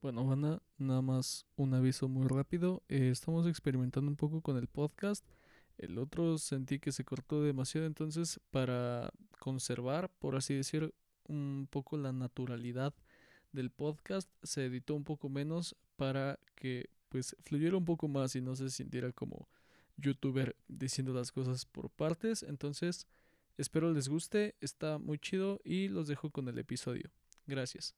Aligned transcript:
Bueno, 0.00 0.24
Banda, 0.24 0.62
nada 0.78 1.02
más 1.02 1.44
un 1.56 1.74
aviso 1.74 2.06
muy 2.06 2.28
rápido. 2.28 2.84
Eh, 2.88 3.10
estamos 3.10 3.48
experimentando 3.48 4.08
un 4.08 4.16
poco 4.16 4.40
con 4.42 4.56
el 4.56 4.68
podcast. 4.68 5.26
El 5.76 5.98
otro 5.98 6.38
sentí 6.38 6.78
que 6.78 6.92
se 6.92 7.04
cortó 7.04 7.42
demasiado, 7.42 7.86
entonces 7.86 8.40
para 8.50 9.10
conservar, 9.40 10.08
por 10.20 10.36
así 10.36 10.54
decir, 10.54 10.94
un 11.26 11.66
poco 11.68 11.96
la 11.98 12.12
naturalidad 12.12 12.94
del 13.52 13.70
podcast, 13.70 14.30
se 14.44 14.66
editó 14.66 14.94
un 14.94 15.04
poco 15.04 15.28
menos 15.28 15.74
para 15.96 16.38
que 16.54 16.90
pues 17.08 17.36
fluyera 17.44 17.76
un 17.76 17.84
poco 17.84 18.06
más 18.06 18.36
y 18.36 18.40
no 18.40 18.54
se 18.54 18.70
sintiera 18.70 19.10
como 19.12 19.48
youtuber 19.96 20.54
diciendo 20.68 21.12
las 21.12 21.32
cosas 21.32 21.64
por 21.64 21.90
partes. 21.90 22.44
Entonces, 22.44 23.08
espero 23.56 23.92
les 23.92 24.08
guste, 24.08 24.54
está 24.60 24.98
muy 24.98 25.18
chido 25.18 25.60
y 25.64 25.88
los 25.88 26.06
dejo 26.06 26.30
con 26.30 26.46
el 26.48 26.58
episodio. 26.58 27.10
Gracias. 27.46 27.96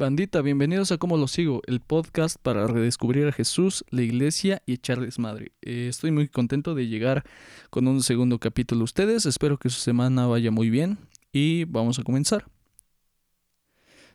Bandita, 0.00 0.40
bienvenidos 0.40 0.92
a 0.92 0.96
Cómo 0.96 1.18
lo 1.18 1.28
sigo, 1.28 1.60
el 1.66 1.80
podcast 1.80 2.38
para 2.40 2.66
redescubrir 2.66 3.26
a 3.26 3.32
Jesús, 3.32 3.84
la 3.90 4.00
iglesia 4.00 4.62
y 4.64 4.72
echarles 4.72 5.18
madre. 5.18 5.52
Eh, 5.60 5.88
estoy 5.90 6.10
muy 6.10 6.26
contento 6.26 6.74
de 6.74 6.88
llegar 6.88 7.22
con 7.68 7.86
un 7.86 8.02
segundo 8.02 8.38
capítulo 8.38 8.82
ustedes, 8.82 9.26
espero 9.26 9.58
que 9.58 9.68
su 9.68 9.78
semana 9.78 10.26
vaya 10.26 10.50
muy 10.50 10.70
bien 10.70 10.96
y 11.34 11.64
vamos 11.64 11.98
a 11.98 12.02
comenzar. 12.02 12.46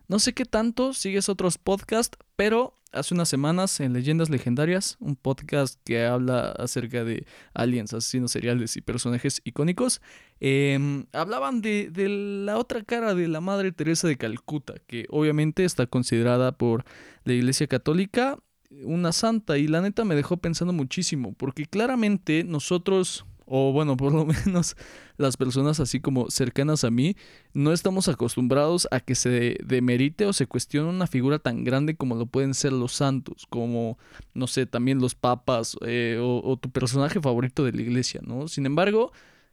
No 0.08 0.20
sé 0.20 0.34
qué 0.34 0.45
tanto 0.45 0.94
sigues 0.94 1.30
otros 1.30 1.58
podcasts, 1.58 2.18
pero 2.36 2.73
hace 2.91 3.14
unas 3.14 3.27
semanas 3.27 3.80
en 3.80 3.94
Leyendas 3.94 4.30
Legendarias, 4.30 4.97
un 5.00 5.16
podcast 5.16 5.80
que 5.84 6.06
habla 6.06 6.52
acerca 6.52 7.03
de 7.03 7.25
aliens, 7.53 7.94
asesinos 7.94 8.31
seriales 8.31 8.78
y 8.78 8.81
personajes 8.81 9.42
icónicos, 9.44 10.02
em, 10.39 11.06
hablaban 11.12 11.62
de, 11.62 11.89
de, 11.92 12.08
la 12.09 12.58
otra 12.58 12.84
cara 12.84 13.16
de 13.16 13.28
la 13.28 13.42
Madre 13.42 13.72
Teresa 13.72 14.08
de 14.08 14.17
Calcuta, 14.17 14.75
que 14.88 15.08
obviamente 15.09 15.66
está 15.66 15.88
considerada 15.88 16.52
por 16.52 16.86
la 17.23 17.34
Iglesia 17.34 17.67
Católica 17.67 18.40
una 18.84 19.12
santa 19.12 19.58
y 19.58 19.67
la 19.67 19.81
neta 19.81 20.06
me 20.06 20.16
dejó 20.16 20.38
pensando 20.38 20.73
muchísimo, 20.73 21.34
porque 21.34 21.66
claramente 21.66 22.44
nosotros 22.44 23.25
o 23.45 23.71
bueno, 23.71 23.95
por 23.97 24.13
lo 24.13 24.25
menos 24.45 24.75
las 25.17 25.38
personas 25.38 25.79
así 25.79 25.99
como 25.99 26.29
cercanas 26.29 26.83
a 26.83 26.91
mí, 26.91 27.15
no 27.53 27.71
estamos 27.71 28.07
acostumbrados 28.07 28.88
a 28.91 28.99
que 28.99 29.15
se 29.15 29.57
demerite 29.63 30.25
o 30.25 30.33
se 30.33 30.47
cuestione 30.47 30.89
una 30.89 31.07
figura 31.07 31.39
tan 31.39 31.63
grande 31.63 31.95
como 31.95 32.16
lo 32.16 32.25
pueden 32.25 32.53
ser 32.53 32.73
los 32.73 32.93
santos, 32.93 33.45
como, 33.49 33.97
no 34.33 34.47
sé, 34.47 34.66
también 34.66 34.99
los 34.99 35.16
papas 35.16 35.77
eh, 35.85 36.19
o, 36.21 36.57
tu 36.57 36.69
personaje 36.69 37.21
favorito 37.21 37.63
de 37.63 37.71
la 37.71 37.81
iglesia, 37.81 38.21
¿no? 38.23 38.47
Sin 38.47 38.66
embargo, 38.66 39.11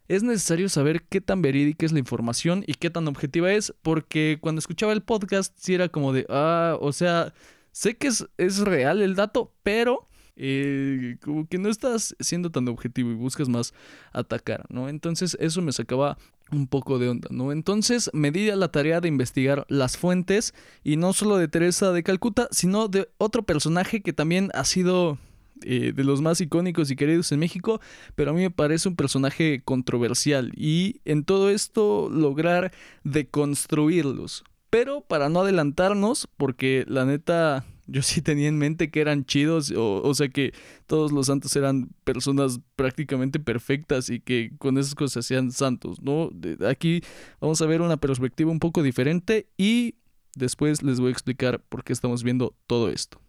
es 0.09 0.23
necesario 0.23 0.69
saber 0.69 1.05
qué 1.05 1.21
tan 1.21 1.43
verídica 1.43 1.87
es 1.87 1.93
la 1.93 1.99
información 1.99 2.65
y 2.67 2.75
qué 2.75 2.91
tan 2.91 3.07
objetiva 3.09 3.53
es, 3.53 3.75
porque 3.83 4.39
cuando 4.41 4.59
escuchaba 4.59 4.93
el 4.93 5.03
podcast, 5.03 5.55
sí 5.59 5.75
era 5.75 5.89
como 5.89 6.13
de, 6.13 6.27
ah, 6.29 6.77
o 6.81 6.93
sea, 6.93 7.33
sé 7.71 7.97
que 7.97 8.09
es, 8.09 8.27
es 8.37 8.59
real 8.59 9.01
el 9.01 9.15
dato, 9.15 9.53
pero 9.63 10.09
eh, 10.37 11.17
como 11.23 11.47
que 11.47 11.59
no 11.59 11.69
estás 11.69 12.17
siendo 12.21 12.51
tan 12.51 12.67
objetivo 12.69 13.11
y 13.11 13.15
buscas 13.15 13.49
más 13.49 13.75
atacar, 14.13 14.65
¿no? 14.71 14.89
Entonces 14.89 15.37
eso 15.41 15.63
me 15.63 15.73
sacaba 15.73 16.17
un 16.51 16.67
poco 16.67 16.99
de 16.99 17.09
onda, 17.09 17.29
¿no? 17.31 17.53
Entonces 17.53 18.11
me 18.13 18.31
di 18.31 18.51
a 18.51 18.57
la 18.57 18.69
tarea 18.69 19.01
de 19.01 19.09
investigar 19.09 19.65
las 19.69 19.97
fuentes 19.97 20.55
y 20.83 20.97
no 20.97 21.13
solo 21.13 21.37
de 21.37 21.49
Teresa 21.49 21.93
de 21.93 22.03
Calcuta, 22.03 22.49
sino 22.51 22.89
de 22.89 23.09
otro 23.19 23.43
personaje 23.43 24.03
que 24.03 24.13
también 24.13 24.51
ha 24.55 24.65
sido 24.65 25.19
eh, 25.65 25.93
de 25.95 26.05
los 26.05 26.21
más 26.21 26.41
icónicos 26.41 26.91
y 26.91 26.97
queridos 26.97 27.33
en 27.33 27.39
México, 27.39 27.81
pero 28.15 28.31
a 28.31 28.35
mí 28.35 28.41
me 28.41 28.51
parece 28.51 28.89
un 28.89 28.97
personaje 28.97 29.63
controversial 29.65 30.53
y 30.57 31.01
en 31.05 31.25
todo 31.25 31.51
esto 31.51 32.09
lograr 32.11 32.73
deconstruirlos. 33.05 34.45
Pero 34.71 35.03
para 35.03 35.29
no 35.29 35.41
adelantarnos, 35.41 36.29
porque 36.37 36.85
la 36.89 37.05
neta 37.05 37.65
yo 37.87 38.03
sí 38.03 38.23
tenía 38.23 38.49
en 38.49 38.59
mente 38.59 38.91
que 38.91 39.01
eran 39.01 39.25
chidos, 39.25 39.71
o, 39.73 40.03
o, 40.03 40.15
sea 40.15 40.29
que 40.29 40.53
todos 40.87 41.13
los 41.13 41.27
santos 41.27 41.55
eran 41.57 41.91
personas 42.05 42.61
prácticamente 42.77 43.41
perfectas 43.41 44.11
y 44.11 44.21
que 44.21 44.53
con 44.59 44.79
esas 44.79 44.95
cosas 44.95 45.25
hacían 45.25 45.53
santos, 45.53 46.01
¿no? 46.03 46.31
Aquí 46.69 47.03
vamos 47.41 47.61
a 47.61 47.67
ver 47.67 47.81
una 47.81 47.97
perspectiva 47.97 48.51
un 48.51 48.61
poco 48.61 48.83
diferente 48.83 49.49
y 49.57 49.97
después 50.35 50.83
les 50.83 51.01
voy 51.01 51.09
a 51.09 51.13
explicar 51.13 51.61
por 51.69 51.85
qué 51.85 51.93
estamos 51.93 52.23
viendo 52.23 52.55
todo 52.67 52.89
esto. 52.89 53.21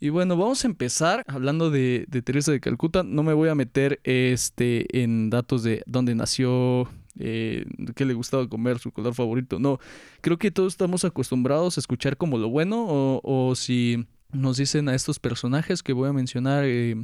Y 0.00 0.10
bueno, 0.10 0.36
vamos 0.36 0.64
a 0.64 0.68
empezar 0.68 1.24
hablando 1.28 1.70
de, 1.70 2.04
de 2.08 2.20
Teresa 2.20 2.52
de 2.52 2.60
Calcuta. 2.60 3.02
No 3.02 3.22
me 3.22 3.32
voy 3.32 3.48
a 3.48 3.54
meter 3.54 4.00
este, 4.04 5.02
en 5.02 5.30
datos 5.30 5.62
de 5.62 5.82
dónde 5.86 6.14
nació, 6.14 6.90
eh, 7.18 7.64
qué 7.94 8.04
le 8.04 8.14
gustaba 8.14 8.48
comer, 8.48 8.78
su 8.78 8.92
color 8.92 9.14
favorito. 9.14 9.58
No, 9.58 9.78
creo 10.20 10.38
que 10.38 10.50
todos 10.50 10.72
estamos 10.72 11.04
acostumbrados 11.04 11.76
a 11.76 11.80
escuchar 11.80 12.16
como 12.16 12.38
lo 12.38 12.48
bueno 12.48 12.84
o, 12.86 13.20
o 13.22 13.54
si 13.54 14.06
nos 14.32 14.56
dicen 14.56 14.88
a 14.88 14.94
estos 14.94 15.18
personajes 15.18 15.82
que 15.82 15.92
voy 15.92 16.08
a 16.08 16.12
mencionar, 16.12 16.64
eh, 16.64 16.96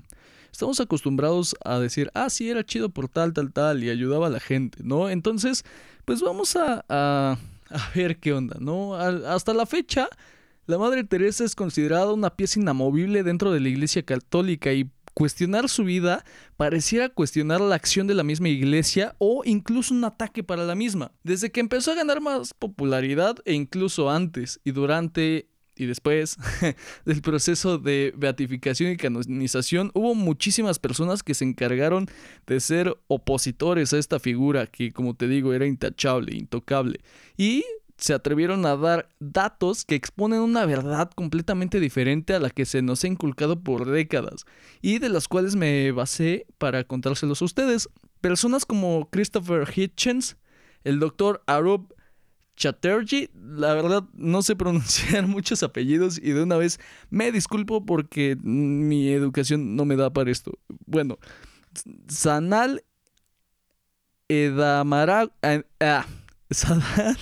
estamos 0.51 0.81
acostumbrados 0.81 1.55
a 1.65 1.79
decir, 1.79 2.11
ah, 2.15 2.29
sí, 2.31 2.51
era 2.51 2.65
chido 2.65 2.91
por 2.91 3.09
tal, 3.09 3.33
tal, 3.33 3.53
tal 3.53 3.85
y 3.85 3.91
ayudaba 3.91 4.27
a 4.27 4.31
la 4.31 4.41
gente, 4.41 4.79
¿no? 4.83 5.09
Entonces, 5.09 5.65
pues 6.05 6.23
vamos 6.23 6.57
a, 6.57 6.85
a, 6.89 7.39
a 7.71 7.91
ver 7.95 8.19
qué 8.19 8.33
onda, 8.33 8.57
¿no? 8.61 8.95
Hasta 8.95 9.55
la 9.55 9.67
fecha... 9.67 10.09
La 10.67 10.79
Madre 10.79 11.03
Teresa 11.03 11.43
es 11.43 11.57
considerada 11.57 12.13
una 12.13 12.31
pieza 12.31 12.61
inamovible 12.61 13.25
dentro 13.25 13.51
de 13.51 13.59
la 13.59 13.69
Iglesia 13.71 14.05
Católica 14.05 14.73
y 14.73 14.89
cuestionar 15.21 15.69
su 15.69 15.85
vida 15.85 16.25
pareciera 16.57 17.11
cuestionar 17.11 17.61
la 17.61 17.75
acción 17.75 18.07
de 18.07 18.15
la 18.15 18.23
misma 18.23 18.49
iglesia 18.49 19.15
o 19.19 19.43
incluso 19.45 19.93
un 19.93 20.03
ataque 20.05 20.43
para 20.43 20.65
la 20.65 20.75
misma. 20.75 21.13
Desde 21.23 21.53
que 21.53 21.61
empezó 21.61 21.93
a 21.93 21.95
ganar 21.95 22.23
más 22.23 22.55
popularidad 22.55 23.37
e 23.45 23.53
incluso 23.53 24.09
antes 24.09 24.61
y 24.65 24.71
durante 24.71 25.47
y 25.77 25.85
después 25.85 26.39
del 27.05 27.21
proceso 27.21 27.77
de 27.77 28.15
beatificación 28.17 28.93
y 28.93 28.97
canonización 28.97 29.91
hubo 29.93 30.15
muchísimas 30.15 30.79
personas 30.79 31.23
que 31.23 31.35
se 31.35 31.45
encargaron 31.45 32.07
de 32.47 32.59
ser 32.61 32.97
opositores 33.07 33.93
a 33.93 33.99
esta 33.99 34.19
figura 34.21 34.69
que 34.69 34.91
como 34.91 35.15
te 35.15 35.29
digo 35.29 35.53
era 35.53 35.67
intachable, 35.67 36.35
intocable 36.35 37.01
y 37.37 37.63
se 38.01 38.15
atrevieron 38.15 38.65
a 38.67 38.77
dar 38.77 39.09
datos 39.21 39.85
que 39.85 39.95
exponen 39.95 40.41
una 40.41 40.65
verdad 40.65 41.11
completamente 41.15 41.81
diferente 41.81 42.35
a 42.35 42.41
la 42.41 42.51
que 42.51 42.65
se 42.65 42.83
nos 42.83 43.05
ha 43.05 43.09
inculcado 43.09 43.61
por 43.61 43.89
décadas 43.89 44.47
y 44.81 44.99
de 44.99 45.11
las 45.11 45.29
cuales 45.29 45.55
me 45.55 45.93
basé 45.93 46.47
para 46.59 46.85
contárselos 46.85 47.43
a 47.43 47.45
ustedes. 47.45 47.89
Personas 48.21 48.65
como 48.65 49.09
Christopher 49.11 49.69
Hitchens, 49.75 50.37
el 50.83 50.99
doctor 50.99 51.43
Arup 51.47 51.93
Chatterjee, 52.57 53.31
la 53.35 53.75
verdad 53.75 54.05
no 54.15 54.43
sé 54.43 54.57
pronunciar 54.57 55.27
muchos 55.27 55.63
apellidos 55.63 56.19
y 56.19 56.33
de 56.33 56.43
una 56.43 56.57
vez 56.57 56.81
me 57.11 57.31
disculpo 57.33 57.85
porque 57.85 58.37
mi 58.43 59.11
educación 59.11 59.77
no 59.77 59.85
me 59.85 59.97
da 59.97 60.11
para 60.11 60.31
esto. 60.31 60.59
Bueno, 60.87 61.19
Sanal 62.09 62.83
Edamara... 64.29 65.31
Ah, 65.81 66.07
Sanal 66.51 67.19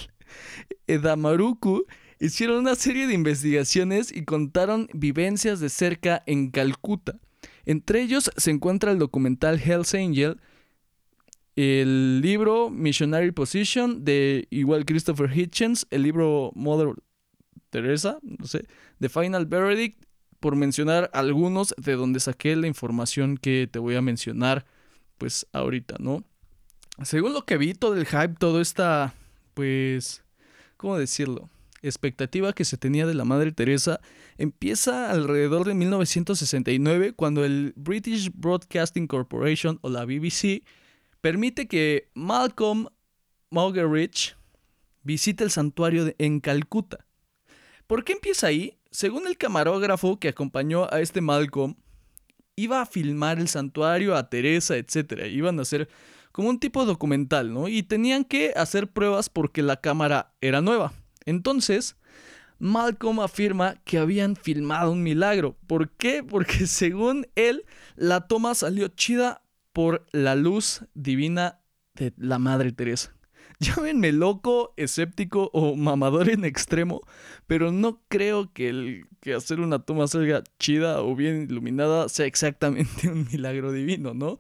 Edamaruku 0.88 1.87
hicieron 2.19 2.59
una 2.59 2.75
serie 2.75 3.06
de 3.06 3.15
investigaciones 3.15 4.15
y 4.15 4.25
contaron 4.25 4.88
vivencias 4.93 5.60
de 5.60 5.69
cerca 5.69 6.22
en 6.26 6.50
Calcuta. 6.50 7.19
Entre 7.65 8.03
ellos 8.03 8.31
se 8.37 8.50
encuentra 8.50 8.91
el 8.91 8.98
documental 8.98 9.60
Hell's 9.65 9.94
Angel, 9.94 10.41
el 11.54 12.21
libro 12.21 12.71
Missionary 12.71 13.31
Position 13.31 14.04
de 14.04 14.47
igual 14.50 14.84
Christopher 14.84 15.31
Hitchens, 15.37 15.87
el 15.91 16.03
libro 16.03 16.53
Mother 16.54 16.94
Teresa, 17.71 18.19
no 18.22 18.47
sé, 18.47 18.66
The 19.01 19.09
Final 19.09 19.47
Verdict, 19.47 20.03
por 20.41 20.57
mencionar 20.57 21.10
algunos 21.12 21.74
de 21.77 21.95
donde 21.95 22.21
saqué 22.21 22.54
la 22.57 22.68
información 22.68 23.36
que 23.36 23.68
te 23.71 23.78
voy 23.78 23.97
a 23.97 24.03
mencionar 24.03 24.66
pues 25.18 25.47
ahorita, 25.53 25.97
¿no? 25.98 26.24
Según 27.03 27.33
lo 27.33 27.45
que 27.45 27.59
vi, 27.59 27.74
todo 27.74 27.97
el 27.97 28.07
hype, 28.07 28.34
todo 28.39 28.60
esta, 28.60 29.15
pues, 29.54 30.24
¿cómo 30.78 30.97
decirlo? 30.97 31.51
expectativa 31.83 32.53
que 32.53 32.65
se 32.65 32.77
tenía 32.77 33.07
de 33.07 33.15
la 33.15 33.25
Madre 33.25 33.53
Teresa 33.53 34.01
empieza 34.36 35.10
alrededor 35.10 35.66
de 35.66 35.75
1969 35.75 37.13
cuando 37.13 37.45
el 37.45 37.72
British 37.77 38.30
Broadcasting 38.34 39.07
Corporation 39.07 39.78
o 39.83 39.91
la 39.91 40.04
BBC 40.04 40.65
permite 41.21 41.69
que 41.69 42.09
Malcolm 42.15 42.89
Muggeridge 43.51 44.36
visite 45.03 45.45
el 45.45 45.51
santuario 45.51 46.13
en 46.19 46.41
Calcuta. 46.41 47.07
¿Por 47.86 48.04
qué 48.04 48.13
empieza 48.13 48.48
ahí? 48.48 48.78
Según 48.91 49.27
el 49.27 49.36
camarógrafo 49.36 50.19
que 50.19 50.28
acompañó 50.28 50.92
a 50.92 51.01
este 51.01 51.21
Malcolm, 51.21 51.77
iba 52.57 52.83
a 52.83 52.86
filmar 52.86 53.39
el 53.39 53.48
santuario, 53.48 54.16
a 54.16 54.28
Teresa, 54.28 54.77
etc. 54.77 55.27
Iban 55.31 55.59
a 55.59 55.63
hacer 55.63 55.89
como 56.33 56.48
un 56.48 56.60
tipo 56.60 56.84
documental, 56.84 57.53
¿no? 57.53 57.69
Y 57.69 57.83
tenían 57.83 58.25
que 58.25 58.53
hacer 58.57 58.89
pruebas 58.89 59.28
porque 59.28 59.63
la 59.63 59.80
cámara 59.80 60.34
era 60.41 60.60
nueva. 60.60 60.92
Entonces, 61.25 61.97
Malcolm 62.59 63.21
afirma 63.21 63.77
que 63.84 63.98
habían 63.98 64.36
filmado 64.36 64.92
un 64.92 65.03
milagro. 65.03 65.57
¿Por 65.66 65.91
qué? 65.91 66.22
Porque 66.28 66.66
según 66.66 67.27
él, 67.34 67.65
la 67.97 68.27
toma 68.27 68.54
salió 68.54 68.89
chida 68.89 69.42
por 69.72 70.07
la 70.13 70.34
luz 70.34 70.84
divina 70.95 71.60
de 71.95 72.13
la 72.16 72.39
Madre 72.39 72.72
Teresa. 72.72 73.15
Llámenme 73.60 74.13
loco, 74.13 74.72
escéptico 74.77 75.51
o 75.53 75.77
mamador 75.77 76.31
en 76.31 76.45
extremo, 76.45 77.01
pero 77.47 77.72
no 77.72 78.03
creo 78.09 78.53
que, 78.53 78.69
el, 78.69 79.07
que 79.21 79.34
hacer 79.34 79.60
una 79.60 79.81
toma 79.81 80.07
salga 80.07 80.42
chida 80.59 81.03
o 81.03 81.15
bien 81.16 81.42
iluminada 81.42 82.09
sea 82.09 82.27
exactamente 82.27 83.09
un 83.10 83.27
milagro 83.31 83.72
divino, 83.72 84.15
¿no? 84.15 84.39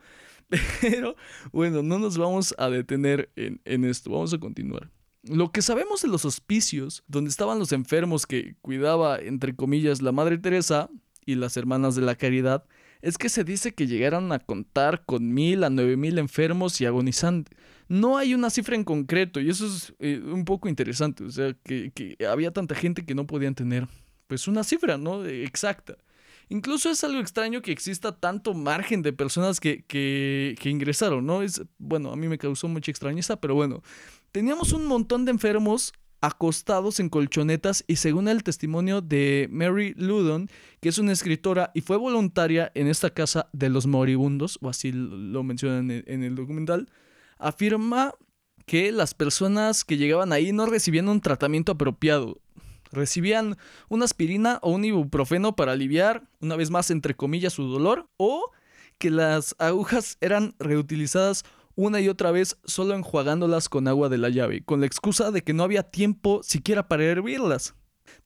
Pero 0.80 1.16
bueno, 1.52 1.82
no 1.82 1.98
nos 1.98 2.16
vamos 2.16 2.54
a 2.58 2.68
detener 2.68 3.30
en, 3.36 3.60
en 3.64 3.84
esto, 3.84 4.10
vamos 4.10 4.32
a 4.32 4.38
continuar. 4.38 4.90
Lo 5.22 5.50
que 5.52 5.62
sabemos 5.62 6.02
de 6.02 6.08
los 6.08 6.24
hospicios, 6.24 7.02
donde 7.06 7.30
estaban 7.30 7.58
los 7.58 7.72
enfermos 7.72 8.26
que 8.26 8.54
cuidaba, 8.62 9.18
entre 9.18 9.54
comillas, 9.54 10.00
la 10.00 10.12
Madre 10.12 10.38
Teresa 10.38 10.88
y 11.26 11.34
las 11.34 11.56
Hermanas 11.56 11.96
de 11.96 12.02
la 12.02 12.14
Caridad, 12.14 12.64
es 13.02 13.18
que 13.18 13.28
se 13.28 13.44
dice 13.44 13.74
que 13.74 13.86
llegaron 13.86 14.32
a 14.32 14.38
contar 14.38 15.04
con 15.04 15.32
mil 15.32 15.64
a 15.64 15.70
nueve 15.70 15.96
mil 15.96 16.18
enfermos 16.18 16.80
y 16.80 16.86
agonizantes. 16.86 17.56
No 17.88 18.18
hay 18.18 18.34
una 18.34 18.50
cifra 18.50 18.74
en 18.74 18.84
concreto 18.84 19.40
y 19.40 19.48
eso 19.48 19.66
es 19.66 19.94
eh, 19.98 20.20
un 20.22 20.44
poco 20.44 20.68
interesante, 20.68 21.24
o 21.24 21.30
sea, 21.30 21.54
que, 21.64 22.16
había 22.28 22.52
tanta 22.52 22.74
gente 22.74 23.04
que 23.04 23.14
no 23.14 23.26
podían 23.26 23.54
tener 23.54 23.86
pues 24.26 24.46
una 24.46 24.62
cifra, 24.62 24.98
¿no? 24.98 25.24
Exacta. 25.24 25.96
Incluso 26.48 26.90
es 26.90 27.04
algo 27.04 27.20
extraño 27.20 27.60
que 27.62 27.72
exista 27.72 28.18
tanto 28.18 28.54
margen 28.54 29.02
de 29.02 29.12
personas 29.12 29.60
que, 29.60 29.84
que, 29.86 30.56
ingresaron, 30.64 31.26
¿no? 31.26 31.42
Es, 31.42 31.62
bueno, 31.78 32.12
a 32.12 32.16
mí 32.16 32.28
me 32.28 32.38
causó 32.38 32.68
mucha 32.68 32.90
extrañeza, 32.90 33.40
pero 33.40 33.54
bueno, 33.54 33.82
teníamos 34.32 34.72
un 34.72 34.86
montón 34.86 35.24
de 35.24 35.32
enfermos 35.32 35.92
acostados 36.20 36.98
en 36.98 37.10
colchonetas 37.10 37.84
y 37.86 37.96
según 37.96 38.28
el 38.28 38.42
testimonio 38.42 39.00
de 39.00 39.48
Mary 39.50 39.94
Ludon, 39.96 40.48
que 40.80 40.88
es 40.88 40.98
una 40.98 41.12
escritora 41.12 41.70
y 41.74 41.82
fue 41.82 41.96
voluntaria 41.96 42.72
en 42.74 42.88
esta 42.88 43.10
casa 43.10 43.48
de 43.52 43.68
los 43.68 43.86
moribundos, 43.86 44.58
o 44.62 44.68
así 44.68 44.90
lo 44.92 45.42
mencionan 45.42 45.90
en 45.90 46.22
el 46.24 46.34
documental, 46.34 46.88
afirma 47.38 48.14
que 48.66 48.92
las 48.92 49.14
personas 49.14 49.84
que 49.84 49.96
llegaban 49.96 50.32
ahí 50.32 50.52
no 50.52 50.66
recibían 50.66 51.08
un 51.08 51.20
tratamiento 51.20 51.72
apropiado. 51.72 52.40
Recibían 52.90 53.56
una 53.88 54.04
aspirina 54.04 54.58
o 54.62 54.70
un 54.70 54.84
ibuprofeno 54.84 55.56
para 55.56 55.72
aliviar, 55.72 56.28
una 56.40 56.56
vez 56.56 56.70
más, 56.70 56.90
entre 56.90 57.14
comillas, 57.14 57.52
su 57.52 57.64
dolor, 57.64 58.08
o 58.16 58.50
que 58.98 59.10
las 59.10 59.54
agujas 59.58 60.18
eran 60.20 60.54
reutilizadas 60.58 61.44
una 61.74 62.00
y 62.00 62.08
otra 62.08 62.32
vez 62.32 62.58
solo 62.64 62.94
enjuagándolas 62.94 63.68
con 63.68 63.86
agua 63.86 64.08
de 64.08 64.18
la 64.18 64.30
llave, 64.30 64.64
con 64.64 64.80
la 64.80 64.86
excusa 64.86 65.30
de 65.30 65.42
que 65.42 65.54
no 65.54 65.62
había 65.62 65.84
tiempo 65.84 66.40
siquiera 66.42 66.88
para 66.88 67.04
hervirlas. 67.04 67.74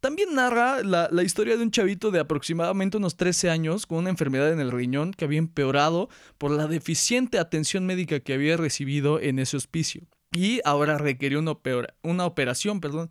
También 0.01 0.35
narra 0.35 0.83
la, 0.83 1.23
historia 1.23 1.57
de 1.57 1.63
un 1.63 1.71
chavito 1.71 2.11
de 2.11 2.21
aproximadamente 2.21 2.97
unos 2.97 3.17
13 3.17 3.51
años 3.51 3.87
con 3.87 3.99
una 3.99 4.11
enfermedad 4.11 4.53
en 4.53 4.61
el 4.61 4.73
riñón 4.73 5.13
que 5.13 5.25
había 5.25 5.39
empeorado 5.39 6.09
por 6.39 6.51
la 6.51 6.67
deficiente 6.67 7.39
atención 7.39 7.85
médica 7.85 8.21
que 8.21 8.33
había 8.33 8.57
recibido 8.57 9.21
en 9.21 9.39
ese 9.39 9.57
hospicio. 9.57 10.07
Y 10.33 10.61
ahora 10.65 10.99
requirió 10.99 11.39
una, 11.39 11.53
una 12.03 12.27
operación, 12.27 12.81
perdón. 12.81 13.11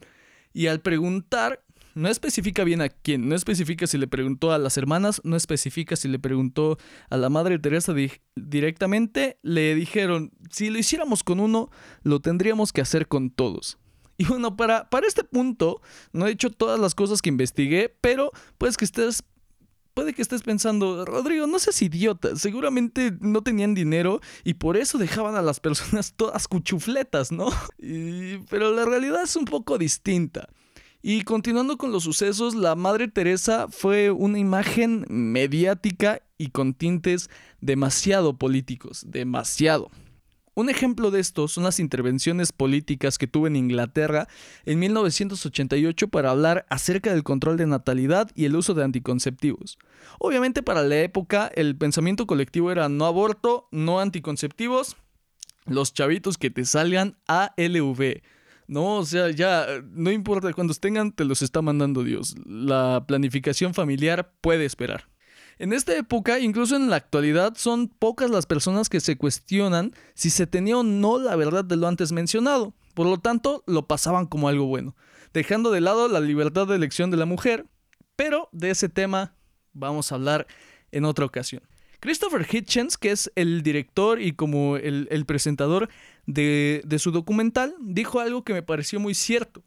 Y 0.53 0.67
al 0.67 0.81
preguntar, 0.81 1.63
no 1.93 2.09
especifica 2.09 2.63
bien 2.63 2.81
a 2.81 2.89
quién, 2.89 3.27
no 3.27 3.35
especifica 3.35 3.87
si 3.87 3.97
le 3.97 4.07
preguntó 4.07 4.51
a 4.51 4.57
las 4.57 4.77
hermanas, 4.77 5.21
no 5.23 5.35
especifica 5.35 5.95
si 5.95 6.07
le 6.07 6.19
preguntó 6.19 6.77
a 7.09 7.17
la 7.17 7.29
Madre 7.29 7.59
Teresa 7.59 7.93
directamente, 8.35 9.39
le 9.41 9.75
dijeron, 9.75 10.31
si 10.49 10.69
lo 10.69 10.79
hiciéramos 10.79 11.23
con 11.23 11.39
uno, 11.39 11.69
lo 12.03 12.19
tendríamos 12.19 12.71
que 12.71 12.81
hacer 12.81 13.07
con 13.07 13.29
todos. 13.29 13.77
Y 14.17 14.25
bueno, 14.25 14.55
para, 14.55 14.89
para 14.89 15.07
este 15.07 15.23
punto, 15.23 15.81
no 16.13 16.27
he 16.27 16.31
hecho 16.31 16.51
todas 16.51 16.79
las 16.79 16.93
cosas 16.93 17.21
que 17.21 17.29
investigué, 17.29 17.95
pero 18.01 18.31
pues 18.57 18.77
que 18.77 18.85
estés 18.85 19.23
puede 20.01 20.13
que 20.15 20.23
estés 20.23 20.41
pensando, 20.41 21.05
Rodrigo, 21.05 21.45
no 21.45 21.59
seas 21.59 21.79
idiota, 21.79 22.35
seguramente 22.35 23.13
no 23.19 23.43
tenían 23.43 23.75
dinero 23.75 24.19
y 24.43 24.55
por 24.55 24.75
eso 24.75 24.97
dejaban 24.97 25.35
a 25.35 25.43
las 25.43 25.59
personas 25.59 26.13
todas 26.17 26.47
cuchufletas, 26.47 27.31
¿no? 27.31 27.49
pero 28.49 28.71
la 28.71 28.83
realidad 28.83 29.21
es 29.21 29.35
un 29.35 29.45
poco 29.45 29.77
distinta. 29.77 30.49
Y 31.03 31.21
continuando 31.21 31.77
con 31.77 31.91
los 31.91 32.03
sucesos, 32.03 32.55
la 32.55 32.73
Madre 32.73 33.09
Teresa 33.09 33.67
fue 33.69 34.09
una 34.09 34.39
imagen 34.39 35.05
mediática 35.07 36.23
y 36.39 36.47
con 36.47 36.73
tintes 36.73 37.29
demasiado 37.59 38.39
políticos, 38.39 39.05
demasiado. 39.07 39.91
Un 40.53 40.69
ejemplo 40.69 41.11
de 41.11 41.21
esto 41.21 41.47
son 41.47 41.63
las 41.63 41.79
intervenciones 41.79 42.51
políticas 42.51 43.17
que 43.17 43.27
tuvo 43.27 43.47
en 43.47 43.55
Inglaterra 43.55 44.27
en 44.65 44.79
1988 44.79 46.09
para 46.09 46.31
hablar 46.31 46.65
acerca 46.69 47.13
del 47.13 47.23
control 47.23 47.55
de 47.55 47.67
natalidad 47.67 48.29
y 48.35 48.43
el 48.43 48.57
uso 48.57 48.73
de 48.73 48.83
anticonceptivos. 48.83 49.77
Obviamente 50.19 50.61
para 50.61 50.83
la 50.83 50.97
época 50.97 51.49
el 51.55 51.77
pensamiento 51.77 52.27
colectivo 52.27 52.69
era 52.69 52.89
no 52.89 53.05
aborto, 53.05 53.69
no 53.71 54.01
anticonceptivos, 54.01 54.97
los 55.65 55.93
chavitos 55.93 56.37
que 56.37 56.49
te 56.49 56.65
salgan 56.65 57.17
ALV. 57.27 58.21
No, 58.67 58.97
o 58.97 59.05
sea, 59.05 59.29
ya 59.31 59.67
no 59.91 60.11
importa 60.11 60.51
cuando 60.53 60.73
tengan, 60.73 61.13
te 61.13 61.23
los 61.23 61.41
está 61.41 61.61
mandando 61.61 62.03
Dios. 62.03 62.35
La 62.45 63.05
planificación 63.07 63.73
familiar 63.73 64.33
puede 64.41 64.65
esperar. 64.65 65.10
En 65.61 65.73
esta 65.73 65.95
época, 65.95 66.39
incluso 66.39 66.75
en 66.75 66.89
la 66.89 66.95
actualidad, 66.95 67.53
son 67.55 67.87
pocas 67.87 68.31
las 68.31 68.47
personas 68.47 68.89
que 68.89 68.99
se 68.99 69.15
cuestionan 69.15 69.93
si 70.15 70.31
se 70.31 70.47
tenía 70.47 70.75
o 70.79 70.81
no 70.81 71.19
la 71.19 71.35
verdad 71.35 71.63
de 71.63 71.77
lo 71.77 71.87
antes 71.87 72.11
mencionado. 72.11 72.73
Por 72.95 73.05
lo 73.05 73.19
tanto, 73.19 73.63
lo 73.67 73.85
pasaban 73.85 74.25
como 74.25 74.49
algo 74.49 74.65
bueno, 74.65 74.95
dejando 75.35 75.69
de 75.69 75.79
lado 75.79 76.07
la 76.07 76.19
libertad 76.19 76.65
de 76.65 76.73
elección 76.73 77.11
de 77.11 77.17
la 77.17 77.27
mujer. 77.27 77.67
Pero 78.15 78.49
de 78.51 78.71
ese 78.71 78.89
tema 78.89 79.35
vamos 79.71 80.11
a 80.11 80.15
hablar 80.15 80.47
en 80.91 81.05
otra 81.05 81.25
ocasión. 81.25 81.61
Christopher 81.99 82.47
Hitchens, 82.51 82.97
que 82.97 83.11
es 83.11 83.31
el 83.35 83.61
director 83.61 84.19
y 84.19 84.31
como 84.31 84.77
el, 84.77 85.25
presentador 85.27 85.89
de, 86.25 86.83
su 86.97 87.11
documental, 87.11 87.75
dijo 87.79 88.19
algo 88.19 88.43
que 88.43 88.53
me 88.53 88.63
pareció 88.63 88.99
muy 88.99 89.13
cierto. 89.13 89.63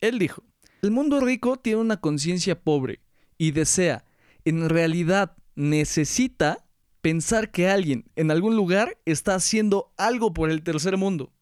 Él 0.00 0.18
dijo, 0.18 0.42
el 0.82 0.90
mundo 0.90 1.20
rico 1.20 1.60
tiene 1.60 1.80
una 1.80 2.00
conciencia 2.00 2.60
pobre 2.60 2.98
y 3.38 3.52
desea 3.52 4.04
en 4.44 4.68
realidad 4.68 5.36
necesita 5.54 6.64
pensar 7.00 7.50
que 7.50 7.68
alguien 7.68 8.10
en 8.16 8.30
algún 8.30 8.56
lugar 8.56 8.98
está 9.04 9.34
haciendo 9.34 9.92
algo 9.96 10.32
por 10.32 10.50
el 10.50 10.62
tercer 10.62 10.96
mundo. 10.96 11.32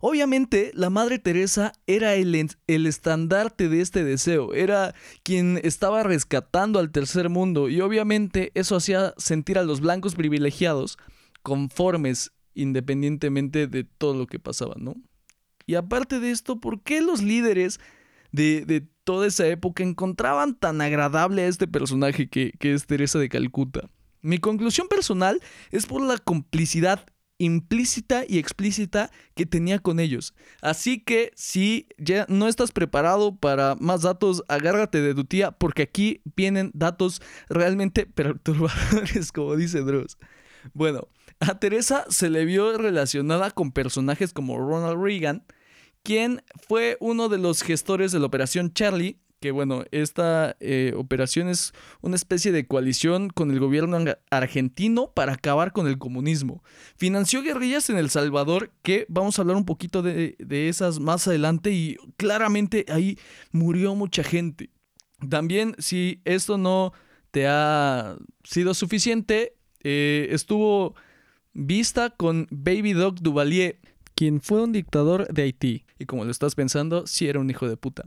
Obviamente, 0.00 0.72
la 0.74 0.90
Madre 0.90 1.18
Teresa 1.18 1.72
era 1.86 2.14
el, 2.14 2.34
el, 2.66 2.86
estandarte 2.86 3.68
de 3.68 3.80
este 3.80 4.04
deseo, 4.04 4.52
era 4.52 4.94
quien 5.22 5.58
estaba 5.62 6.02
rescatando 6.02 6.78
al 6.78 6.90
tercer 6.90 7.28
mundo 7.30 7.68
y 7.68 7.80
obviamente 7.80 8.52
eso 8.54 8.76
hacía 8.76 9.14
sentir 9.16 9.58
a 9.58 9.64
los 9.64 9.80
blancos 9.80 10.14
privilegiados 10.14 10.98
conformes 11.42 12.32
independientemente 12.54 13.66
de 13.66 13.84
todo 13.84 14.14
lo 14.14 14.26
que 14.26 14.38
pasaba, 14.38 14.74
¿no? 14.78 14.96
Y 15.66 15.74
aparte 15.74 16.20
de 16.20 16.30
esto, 16.30 16.60
¿por 16.60 16.82
qué 16.82 17.00
los 17.00 17.22
líderes 17.22 17.80
de, 18.32 18.64
de 18.66 18.86
toda 19.06 19.28
esa 19.28 19.46
época 19.46 19.84
encontraban 19.84 20.56
tan 20.56 20.80
agradable 20.80 21.42
a 21.42 21.46
este 21.46 21.68
personaje 21.68 22.28
que, 22.28 22.52
es 22.60 22.86
Teresa 22.86 23.20
de 23.20 23.28
Calcuta. 23.28 23.88
Mi 24.20 24.38
conclusión 24.38 24.88
personal 24.88 25.40
es 25.70 25.86
por 25.86 26.02
la 26.02 26.18
complicidad 26.18 27.06
implícita 27.38 28.24
y 28.26 28.38
explícita 28.38 29.12
que 29.34 29.46
tenía 29.46 29.78
con 29.78 30.00
ellos. 30.00 30.34
Así 30.60 30.98
que 30.98 31.30
si 31.36 31.86
ya 31.98 32.26
no 32.28 32.48
estás 32.48 32.72
preparado 32.72 33.36
para 33.36 33.76
más 33.76 34.02
datos, 34.02 34.42
agárrate 34.48 35.00
de 35.00 35.14
tu 35.14 35.24
tía 35.24 35.52
porque 35.52 35.82
aquí 35.82 36.20
vienen 36.34 36.72
datos 36.74 37.22
realmente 37.48 38.06
perturbadores, 38.06 39.30
como 39.32 39.54
dice 39.54 39.82
Dross. 39.82 40.18
Bueno, 40.74 41.06
a 41.38 41.60
Teresa 41.60 42.06
se 42.08 42.28
le 42.28 42.44
vio 42.44 42.76
relacionada 42.76 43.52
con 43.52 43.70
personajes 43.70 44.32
como 44.32 44.58
Ronald 44.58 45.00
Reagan, 45.00 45.44
quien 46.06 46.40
fue 46.68 46.96
uno 47.00 47.28
de 47.28 47.36
los 47.36 47.62
gestores 47.62 48.12
de 48.12 48.20
la 48.20 48.26
Operación 48.26 48.72
Charlie, 48.72 49.18
que 49.40 49.50
bueno, 49.50 49.82
esta 49.90 50.56
eh, 50.60 50.92
operación 50.96 51.48
es 51.48 51.72
una 52.00 52.14
especie 52.14 52.52
de 52.52 52.64
coalición 52.64 53.28
con 53.28 53.50
el 53.50 53.58
gobierno 53.58 53.98
argentino 54.30 55.10
para 55.10 55.32
acabar 55.32 55.72
con 55.72 55.88
el 55.88 55.98
comunismo. 55.98 56.62
Financió 56.96 57.42
guerrillas 57.42 57.90
en 57.90 57.98
El 57.98 58.08
Salvador, 58.08 58.70
que 58.82 59.04
vamos 59.08 59.36
a 59.36 59.42
hablar 59.42 59.56
un 59.56 59.64
poquito 59.64 60.00
de, 60.00 60.36
esas 60.68 61.00
más 61.00 61.26
adelante 61.26 61.72
y 61.72 61.96
claramente 62.16 62.86
ahí 62.88 63.18
murió 63.50 63.96
mucha 63.96 64.22
gente. 64.22 64.70
También, 65.28 65.74
si 65.80 66.20
esto 66.24 66.56
no 66.56 66.92
te 67.32 67.48
ha 67.48 68.16
sido 68.44 68.74
suficiente, 68.74 69.56
eh, 69.82 70.28
estuvo 70.30 70.94
vista 71.52 72.10
con 72.10 72.46
Baby 72.52 72.92
Doc 72.92 73.18
Duvalier, 73.18 73.80
quien 74.14 74.40
fue 74.40 74.62
un 74.62 74.70
dictador 74.70 75.26
de 75.32 75.42
Haití, 75.42 75.85
y 75.98 76.06
como 76.06 76.24
lo 76.24 76.30
estás 76.30 76.54
pensando, 76.54 77.06
sí 77.06 77.28
era 77.28 77.40
un 77.40 77.50
hijo 77.50 77.68
de 77.68 77.76
puta, 77.76 78.04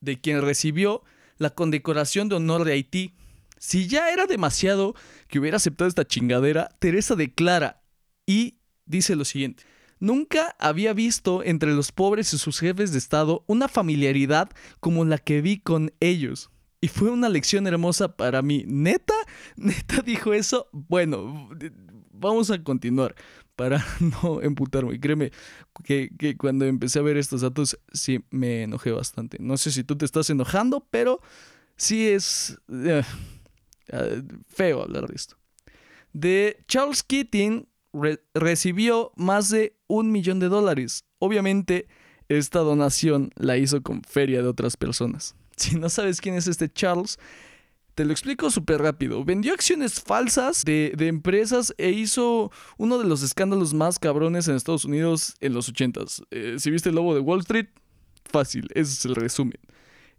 de 0.00 0.20
quien 0.20 0.42
recibió 0.42 1.02
la 1.38 1.50
condecoración 1.50 2.28
de 2.28 2.36
honor 2.36 2.64
de 2.64 2.72
Haití. 2.72 3.14
Si 3.58 3.86
ya 3.86 4.10
era 4.10 4.26
demasiado 4.26 4.94
que 5.28 5.38
hubiera 5.38 5.56
aceptado 5.56 5.88
esta 5.88 6.06
chingadera, 6.06 6.68
Teresa 6.78 7.14
declara 7.16 7.82
y 8.26 8.58
dice 8.86 9.16
lo 9.16 9.24
siguiente. 9.24 9.64
Nunca 10.00 10.54
había 10.58 10.92
visto 10.92 11.42
entre 11.42 11.72
los 11.72 11.92
pobres 11.92 12.34
y 12.34 12.38
sus 12.38 12.60
jefes 12.60 12.92
de 12.92 12.98
Estado 12.98 13.44
una 13.46 13.68
familiaridad 13.68 14.50
como 14.80 15.04
la 15.04 15.18
que 15.18 15.40
vi 15.40 15.60
con 15.60 15.92
ellos. 16.00 16.50
Y 16.80 16.88
fue 16.88 17.10
una 17.10 17.30
lección 17.30 17.66
hermosa 17.66 18.16
para 18.16 18.42
mí. 18.42 18.64
¿Neta? 18.66 19.14
¿Neta 19.56 20.02
dijo 20.02 20.34
eso? 20.34 20.68
Bueno, 20.72 21.48
vamos 22.24 22.50
a 22.50 22.62
continuar 22.62 23.14
para 23.54 23.84
no 24.22 24.42
emputarme. 24.42 24.98
Créeme 24.98 25.30
que, 25.84 26.10
que, 26.18 26.36
cuando 26.36 26.64
empecé 26.64 26.98
a 26.98 27.02
ver 27.02 27.16
estos 27.16 27.42
datos 27.42 27.78
sí 27.92 28.24
me 28.30 28.62
enojé 28.62 28.90
bastante. 28.90 29.38
No 29.40 29.56
sé 29.56 29.70
si 29.70 29.84
tú 29.84 29.96
te 29.96 30.04
estás 30.04 30.28
enojando, 30.30 30.86
pero 30.90 31.20
sí 31.76 32.08
es 32.08 32.58
eh, 32.68 33.02
eh, 33.88 34.22
feo 34.48 34.82
hablar 34.82 35.06
de 35.06 35.14
esto. 35.14 35.36
De 36.12 36.64
Charles 36.68 37.02
Keating 37.02 37.68
recibió 38.34 39.12
más 39.16 39.50
de 39.50 39.76
un 39.86 40.10
millón 40.10 40.40
de 40.40 40.48
dólares. 40.48 41.04
Obviamente, 41.18 41.86
esta 42.28 42.60
donación 42.60 43.30
la 43.36 43.56
hizo 43.56 43.82
con 43.82 44.02
feria 44.02 44.42
de 44.42 44.48
otras 44.48 44.76
personas. 44.76 45.36
Si 45.56 45.76
no 45.76 45.88
sabes 45.88 46.20
quién 46.20 46.34
es 46.34 46.48
este 46.48 46.68
Charles, 46.68 47.16
te 47.94 48.04
lo 48.04 48.12
explico 48.12 48.50
súper 48.50 48.82
rápido. 48.82 49.24
Vendió 49.24 49.52
acciones 49.52 50.00
falsas 50.00 50.64
de, 50.64 50.94
empresas 50.98 51.74
e 51.78 51.90
hizo 51.90 52.50
uno 52.76 52.98
de 52.98 53.04
los 53.04 53.22
escándalos 53.22 53.72
más 53.72 53.98
cabrones 53.98 54.48
en 54.48 54.56
Estados 54.56 54.84
Unidos 54.84 55.34
en 55.40 55.54
los 55.54 55.72
80s. 55.72 56.24
Eh, 56.30 56.56
si 56.58 56.70
viste 56.70 56.88
el 56.88 56.96
lobo 56.96 57.14
de 57.14 57.20
Wall 57.20 57.40
Street, 57.40 57.68
fácil, 58.24 58.68
ese 58.74 58.92
es 58.92 59.04
el 59.04 59.14
resumen. 59.14 59.58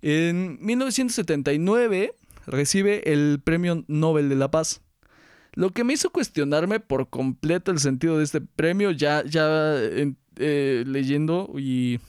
En 0.01 0.57
1979 0.61 2.13
recibe 2.47 3.11
el 3.11 3.41
Premio 3.43 3.83
Nobel 3.87 4.29
de 4.29 4.35
la 4.35 4.51
Paz. 4.51 4.81
Lo 5.53 5.71
que 5.71 5.83
me 5.83 5.93
hizo 5.93 6.09
cuestionarme 6.09 6.79
por 6.79 7.09
completo 7.09 7.71
el 7.71 7.79
sentido 7.79 8.17
de 8.17 8.25
este 8.25 8.41
premio, 8.41 8.91
ya, 8.91 9.23
ya 9.25 9.75
eh, 9.77 10.83
leyendo 10.85 11.53
y 11.57 11.99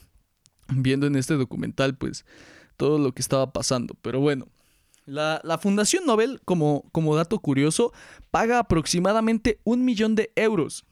viendo 0.69 1.07
en 1.07 1.15
este 1.15 1.35
documental, 1.35 1.95
pues 1.95 2.25
todo 2.75 2.99
lo 2.99 3.13
que 3.13 3.21
estaba 3.21 3.51
pasando. 3.51 3.95
Pero 4.01 4.19
bueno, 4.19 4.47
la, 5.07 5.57
Fundación 5.59 6.05
Nobel, 6.05 6.41
como, 6.45 6.83
como 6.91 7.15
dato 7.15 7.39
curioso, 7.39 7.93
paga 8.29 8.59
aproximadamente 8.59 9.59
un 9.63 9.85
millón 9.85 10.15
de 10.15 10.31
euros. 10.35 10.85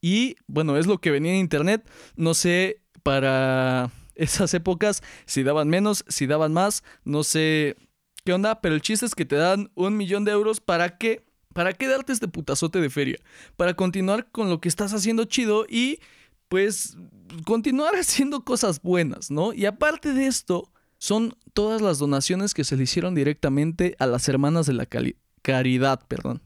Y 0.00 0.36
bueno, 0.46 0.76
es 0.76 0.86
lo 0.86 0.98
que 0.98 1.10
venía 1.10 1.32
en 1.32 1.38
internet. 1.38 1.88
No 2.14 2.34
sé 2.34 2.82
para 3.02 3.90
esas 4.14 4.54
épocas 4.54 5.02
si 5.26 5.42
daban 5.42 5.68
menos, 5.68 6.04
si 6.08 6.26
daban 6.26 6.52
más, 6.52 6.84
no 7.04 7.24
sé 7.24 7.76
qué 8.24 8.32
onda, 8.32 8.60
pero 8.60 8.74
el 8.74 8.82
chiste 8.82 9.06
es 9.06 9.14
que 9.14 9.24
te 9.24 9.36
dan 9.36 9.70
un 9.74 9.96
millón 9.96 10.24
de 10.24 10.32
euros 10.32 10.60
para 10.60 10.98
que, 10.98 11.24
para 11.54 11.72
qué 11.72 11.88
darte 11.88 12.12
este 12.12 12.28
putazote 12.28 12.80
de 12.80 12.90
feria, 12.90 13.18
para 13.56 13.74
continuar 13.74 14.30
con 14.30 14.50
lo 14.50 14.60
que 14.60 14.68
estás 14.68 14.92
haciendo 14.92 15.24
chido 15.24 15.66
y 15.68 15.98
pues 16.48 16.96
continuar 17.46 17.94
haciendo 17.98 18.44
cosas 18.44 18.82
buenas, 18.82 19.30
¿no? 19.30 19.54
Y 19.54 19.64
aparte 19.64 20.12
de 20.12 20.26
esto, 20.26 20.71
son 21.02 21.34
todas 21.52 21.82
las 21.82 21.98
donaciones 21.98 22.54
que 22.54 22.62
se 22.62 22.76
le 22.76 22.84
hicieron 22.84 23.16
directamente 23.16 23.96
a 23.98 24.06
las 24.06 24.28
hermanas 24.28 24.66
de 24.66 24.74
la 24.74 24.86
caridad, 25.42 26.00
perdón. 26.06 26.42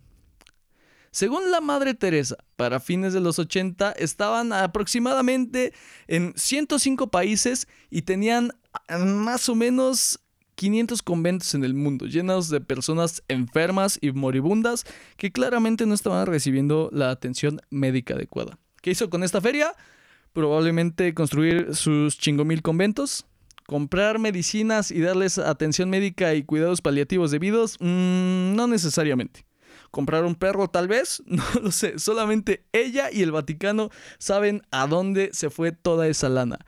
Según 1.11 1.51
la 1.51 1.61
Madre 1.61 1.93
Teresa, 1.93 2.39
para 2.57 2.81
fines 2.81 3.13
de 3.13 3.21
los 3.21 3.39
80 3.39 3.93
estaban 3.93 4.55
aproximadamente 4.55 5.75
en 6.07 6.33
105 6.37 7.11
países 7.11 7.69
y 7.91 8.01
tenían 8.01 8.51
más 8.89 9.51
o 9.51 9.55
menos 9.55 10.21
500 10.55 11.03
conventos 11.03 11.55
en 11.55 11.63
el 11.63 11.75
mundo, 11.75 12.07
llenos 12.07 12.49
de 12.49 12.63
personas 12.63 13.23
enfermas 13.29 13.99
y 14.01 14.13
moribundas 14.13 14.87
que 15.19 15.33
claramente 15.33 15.85
no 15.85 15.93
estaban 15.93 16.27
recibiendo 16.27 16.89
la 16.95 17.11
atención 17.11 17.61
médica 17.69 18.15
adecuada. 18.15 18.59
¿Qué 18.81 18.93
hizo 18.93 19.11
con 19.11 19.23
esta 19.23 19.43
feria? 19.43 19.75
Probablemente 20.33 21.13
construir 21.13 21.75
sus 21.75 22.17
chingomil 22.17 22.63
conventos, 22.63 23.27
comprar 23.67 24.19
medicinas 24.19 24.91
y 24.91 25.01
darles 25.01 25.39
atención 25.39 25.91
médica 25.91 26.35
y 26.35 26.45
cuidados 26.45 26.81
paliativos 26.81 27.31
debidos, 27.31 27.77
mm, 27.81 28.55
no 28.55 28.67
necesariamente. 28.67 29.45
Comprar 29.91 30.25
un 30.25 30.35
perro 30.35 30.69
tal 30.69 30.89
vez, 30.89 31.23
no 31.27 31.43
lo 31.63 31.73
sé, 31.73 31.99
solamente 31.99 32.65
ella 32.73 33.11
y 33.13 33.23
el 33.23 33.33
Vaticano 33.33 33.91
saben 34.19 34.63
a 34.71 34.87
dónde 34.87 35.31
se 35.33 35.51
fue 35.51 35.73
toda 35.73 36.07
esa 36.09 36.29
lana. 36.29 36.59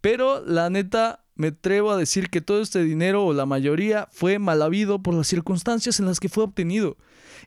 Pero 0.00 0.44
la 0.44 0.68
neta, 0.70 1.24
me 1.34 1.48
atrevo 1.48 1.90
a 1.90 1.96
decir 1.96 2.28
que 2.28 2.40
todo 2.40 2.60
este 2.60 2.84
dinero 2.84 3.24
o 3.24 3.32
la 3.32 3.46
mayoría 3.46 4.08
fue 4.10 4.38
mal 4.38 4.62
habido 4.62 5.02
por 5.02 5.14
las 5.14 5.28
circunstancias 5.28 5.98
en 5.98 6.06
las 6.06 6.20
que 6.20 6.28
fue 6.28 6.44
obtenido. 6.44 6.96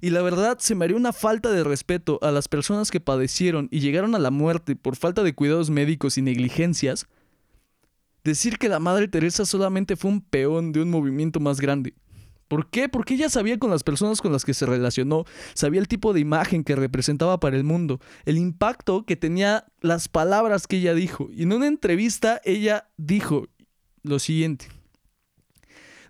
Y 0.01 0.09
la 0.09 0.21
verdad 0.21 0.57
se 0.59 0.75
me 0.75 0.85
haría 0.85 0.97
una 0.97 1.13
falta 1.13 1.51
de 1.51 1.63
respeto 1.63 2.19
a 2.21 2.31
las 2.31 2.47
personas 2.47 2.91
que 2.91 2.99
padecieron 2.99 3.67
y 3.71 3.79
llegaron 3.79 4.15
a 4.15 4.19
la 4.19 4.31
muerte 4.31 4.75
por 4.75 4.95
falta 4.95 5.23
de 5.23 5.33
cuidados 5.33 5.69
médicos 5.69 6.17
y 6.17 6.21
negligencias 6.21 7.07
decir 8.25 8.57
que 8.57 8.67
la 8.67 8.79
Madre 8.79 9.07
Teresa 9.07 9.45
solamente 9.45 9.95
fue 9.95 10.11
un 10.11 10.21
peón 10.21 10.71
de 10.73 10.81
un 10.81 10.89
movimiento 10.89 11.39
más 11.39 11.61
grande. 11.61 11.93
¿Por 12.47 12.69
qué? 12.69 12.89
Porque 12.89 13.13
ella 13.13 13.29
sabía 13.29 13.57
con 13.57 13.71
las 13.71 13.83
personas 13.83 14.21
con 14.21 14.31
las 14.31 14.43
que 14.43 14.53
se 14.53 14.65
relacionó, 14.65 15.25
sabía 15.53 15.79
el 15.79 15.87
tipo 15.87 16.11
de 16.13 16.19
imagen 16.19 16.63
que 16.63 16.75
representaba 16.75 17.39
para 17.39 17.55
el 17.55 17.63
mundo, 17.63 17.99
el 18.25 18.37
impacto 18.37 19.05
que 19.05 19.15
tenía 19.15 19.65
las 19.79 20.09
palabras 20.09 20.67
que 20.67 20.77
ella 20.77 20.93
dijo. 20.93 21.29
Y 21.31 21.43
en 21.43 21.53
una 21.53 21.67
entrevista 21.67 22.41
ella 22.43 22.89
dijo 22.97 23.47
lo 24.03 24.19
siguiente. 24.19 24.67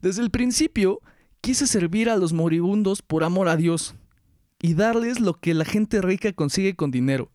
Desde 0.02 0.22
el 0.22 0.32
principio 0.32 1.02
quise 1.42 1.68
servir 1.68 2.10
a 2.10 2.18
los 2.18 2.34
moribundos 2.34 3.02
por 3.02 3.24
amor 3.24 3.48
a 3.48 3.56
Dios 3.56 3.96
y 4.62 4.74
darles 4.74 5.20
lo 5.20 5.36
que 5.36 5.54
la 5.54 5.66
gente 5.66 6.02
rica 6.02 6.34
consigue 6.34 6.76
con 6.76 6.92
dinero, 6.92 7.32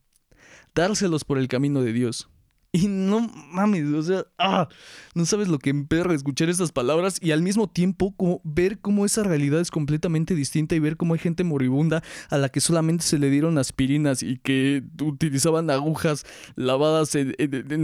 dárselos 0.75 1.25
por 1.25 1.38
el 1.38 1.49
camino 1.49 1.80
de 1.80 1.92
Dios. 1.92 2.28
Y 2.72 2.86
no 2.86 3.20
mames, 3.50 3.84
o 3.92 4.02
sea, 4.02 4.26
ah, 4.38 4.68
no 5.16 5.26
sabes 5.26 5.48
lo 5.48 5.58
que 5.58 5.70
emperra 5.70 6.14
escuchar 6.14 6.48
esas 6.48 6.70
palabras 6.70 7.18
y 7.20 7.32
al 7.32 7.42
mismo 7.42 7.68
tiempo 7.68 8.14
ver 8.44 8.78
cómo 8.78 9.04
esa 9.04 9.24
realidad 9.24 9.60
es 9.60 9.72
completamente 9.72 10.36
distinta 10.36 10.76
y 10.76 10.78
ver 10.78 10.96
cómo 10.96 11.14
hay 11.14 11.18
gente 11.18 11.42
moribunda 11.42 12.04
a 12.28 12.38
la 12.38 12.48
que 12.48 12.60
solamente 12.60 13.02
se 13.02 13.18
le 13.18 13.28
dieron 13.28 13.58
aspirinas 13.58 14.22
y 14.22 14.38
que 14.38 14.84
utilizaban 15.02 15.68
agujas 15.68 16.24
lavadas 16.54 17.16
en, 17.16 17.34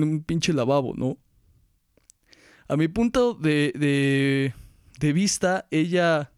un 0.04 0.22
pinche 0.22 0.52
lavabo, 0.52 0.94
¿no? 0.94 1.18
A 2.68 2.76
mi 2.76 2.86
punto 2.86 3.34
de, 3.34 3.72
de, 3.74 4.54
de 5.00 5.12
vista, 5.12 5.66
ella 5.72 6.30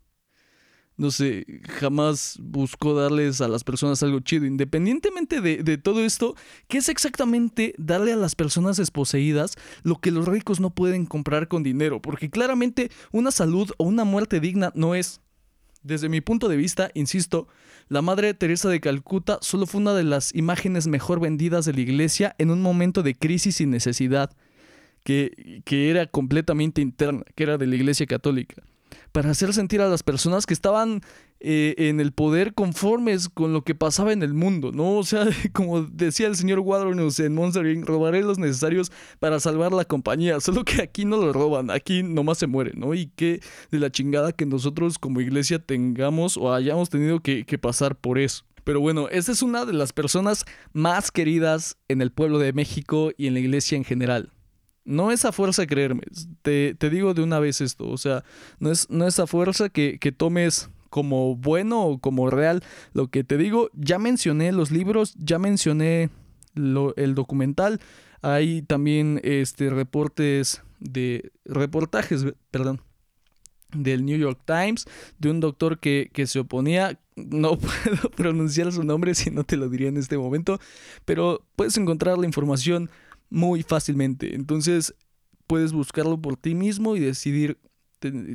no 0.99 1.13
sé, 1.13 1.47
jamás 1.79 2.37
buscó 2.43 2.93
darles 2.93 3.41
a 3.41 3.47
las 3.47 3.63
personas 3.63 4.03
algo 4.03 4.19
chido. 4.19 4.47
Independientemente 4.47 5.41
de, 5.41 5.79
todo 5.79 6.05
esto, 6.05 6.35
¿qué 6.67 6.79
es 6.79 6.89
exactamente 6.89 7.73
darle 7.79 8.13
a 8.13 8.17
las 8.17 8.35
personas 8.35 8.77
desposeídas 8.77 9.55
lo 9.85 10.01
que 10.01 10.11
los 10.11 10.27
ricos 10.27 10.59
no 10.59 10.71
pueden 10.71 11.07
comprar 11.07 11.47
con 11.47 11.63
dinero? 11.63 12.03
Porque 12.03 12.31
claramente 12.31 12.91
una 13.13 13.31
salud 13.31 13.71
o 13.79 13.85
una 13.85 14.03
muerte 14.03 14.41
digna 14.41 14.73
no 14.75 14.97
es. 14.97 15.21
Desde 15.85 16.09
mi 16.09 16.21
punto 16.21 16.49
de 16.49 16.57
vista, 16.57 16.91
insisto, 16.95 17.47
la 17.89 18.03
Madre 18.03 18.35
Teresa 18.35 18.69
de 18.69 18.81
Calcuta 18.81 19.39
solo 19.41 19.67
fue 19.67 19.81
una 19.81 19.95
de 19.95 20.03
las 20.03 20.35
imágenes 20.35 20.89
mejor 20.89 21.21
vendidas 21.21 21.65
de 21.65 21.75
la 21.75 21.81
iglesia 21.81 22.35
en 22.39 22.51
un 22.51 22.61
momento 22.61 23.05
de 23.05 23.15
crisis 23.15 23.61
y 23.61 23.67
necesidad, 23.67 24.37
que, 25.05 25.63
que 25.65 25.91
era 25.91 26.09
completamente 26.09 26.81
interna, 26.81 27.23
que 27.37 27.45
era 27.45 27.57
de 27.57 27.69
la 27.69 27.77
iglesia 27.77 28.07
católica 28.07 28.65
para 29.13 29.31
hacer 29.31 29.53
sentir 29.53 29.81
a 29.81 29.89
las 29.89 30.03
personas 30.03 30.47
que 30.47 30.55
estaban 30.55 31.03
eh, 31.41 31.75
en 31.79 32.01
el 32.01 32.11
poder 32.13 32.53
conformes 32.53 33.29
con 33.29 33.53
lo 33.53 33.63
que 33.63 33.77
pasaba 33.77 34.13
en 34.13 34.25
el 34.25 34.35
mundo, 34.35 34.73
¿no? 34.73 34.97
O 34.97 35.05
sea, 35.05 35.27
como 35.53 35.83
decía 35.83 36.27
el 36.27 36.35
señor 36.35 36.59
Wadronus 36.59 37.21
en 37.21 37.35
Monster 37.35 37.67
Inc., 37.67 37.87
robaré 37.87 38.23
los 38.23 38.39
necesarios 38.39 38.91
para 39.21 39.39
salvar 39.39 39.73
la 39.73 39.85
compañía, 39.85 40.41
solo 40.41 40.65
que 40.65 40.83
aquí 40.83 41.05
no 41.05 41.17
lo 41.17 41.33
roban, 41.33 41.71
aquí 41.71 42.03
nomás 42.03 42.39
se 42.39 42.49
muere, 42.49 42.73
¿no? 42.75 42.93
Y 42.95 43.07
que 43.07 43.41
de 43.71 43.79
la 43.79 43.91
chingada 43.91 44.33
que 44.33 44.47
nosotros 44.47 44.99
como 44.99 45.21
iglesia 45.21 45.61
tengamos 45.61 46.37
o 46.37 46.53
hayamos 46.53 46.91
tenido 46.91 47.21
que, 47.21 47.45
que 47.45 47.59
pasar 47.59 47.97
por 47.97 48.19
eso. 48.19 48.45
Pero 48.65 48.81
bueno, 48.81 49.09
esta 49.09 49.33
es 49.33 49.43
una 49.43 49.65
de 49.65 49.73
las 49.73 49.93
personas 49.93 50.45
más 50.73 51.11
queridas 51.11 51.77
en 51.89 52.03
el 52.03 52.11
pueblo 52.11 52.39
de 52.39 52.53
México 52.53 53.13
y 53.17 53.29
en 53.29 53.35
la 53.35 53.41
iglesia 53.41 53.77
en 53.77 53.85
general. 53.85 54.33
No 54.89 55.13
es 55.13 55.27
a 55.27 55.33
fuerza 55.33 55.67
creerme. 55.67 56.01
Te, 56.41 56.75
digo 56.91 57.13
de 57.13 57.23
una 57.23 57.39
vez 57.39 57.61
esto. 57.61 57.87
O 57.91 57.99
sea, 57.99 58.25
no 58.59 58.71
es, 58.71 58.89
no 58.89 59.07
es 59.07 59.19
a 59.19 59.27
fuerza 59.27 59.69
que, 59.69 59.99
tomes 60.17 60.71
como 60.89 61.37
bueno 61.37 61.83
o 61.83 61.99
como 61.99 62.31
real 62.31 62.65
lo 62.95 63.09
que 63.09 63.23
te 63.23 63.37
digo. 63.37 63.69
Ya 63.75 63.99
mencioné 63.99 64.51
los 64.51 64.71
libros, 64.71 65.15
ya 65.19 65.39
mencioné 65.39 66.09
el 66.55 67.15
documental. 67.15 67.81
Hay 68.23 68.63
también 68.63 69.21
este, 69.25 69.69
reportes 69.69 70.63
de. 70.81 71.33
reportajes, 71.45 72.25
perdón. 72.51 72.81
Del 73.75 74.07
New 74.07 74.17
York 74.17 74.41
Times, 74.47 74.87
de 75.19 75.31
un 75.31 75.41
doctor 75.41 75.81
que, 75.81 76.11
que 76.15 76.27
se 76.27 76.39
oponía. 76.39 76.99
No 77.15 77.59
puedo 77.59 78.11
pronunciar 78.17 78.73
su 78.73 78.85
nombre 78.85 79.15
si 79.15 79.31
no 79.31 79.45
te 79.45 79.59
lo 79.59 79.69
diría 79.69 79.89
en 79.89 79.99
este 79.99 80.17
momento. 80.17 80.59
Pero 81.05 81.45
puedes 81.57 81.77
encontrar 81.77 82.17
la 82.17 82.25
información 82.25 82.89
muy 83.31 83.63
fácilmente. 83.63 84.35
Entonces 84.35 84.95
puedes 85.47 85.73
buscarlo 85.73 86.21
por 86.21 86.37
ti 86.37 86.55
mismo 86.55 86.97
y 86.97 87.01
decidir 87.01 87.59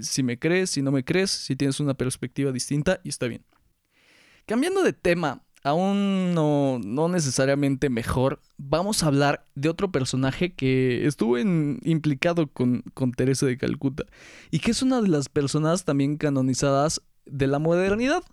si 0.02 0.24
me 0.24 0.38
crees, 0.38 0.72
si 0.72 0.82
no 0.82 0.92
me 0.92 1.06
crees, 1.06 1.32
si 1.32 1.56
tienes 1.56 1.80
una 1.80 1.94
perspectiva 1.94 2.52
distinta 2.52 3.00
y 3.04 3.10
está 3.10 3.28
bien. 3.28 3.46
Cambiando 4.46 4.84
de 4.84 4.92
tema, 4.92 5.44
aún 5.64 6.34
no, 6.34 6.80
no 6.84 7.08
necesariamente 7.08 7.90
mejor, 7.90 8.42
vamos 8.58 9.04
a 9.04 9.08
hablar 9.08 9.48
de 9.56 9.70
otro 9.70 9.92
personaje 9.92 10.54
que 10.54 11.06
estuvo 11.08 11.38
implicado 11.38 12.48
con, 12.48 12.84
con 12.94 13.14
Teresa 13.14 13.46
de 13.46 13.58
Calcuta 13.58 14.04
y 14.52 14.60
que 14.60 14.72
es 14.72 14.82
una 14.82 15.02
de 15.02 15.08
las 15.08 15.30
personas 15.30 15.86
también 15.86 16.18
canonizadas 16.18 17.02
de 17.26 17.48
la 17.48 17.60
modernidad. 17.60 18.24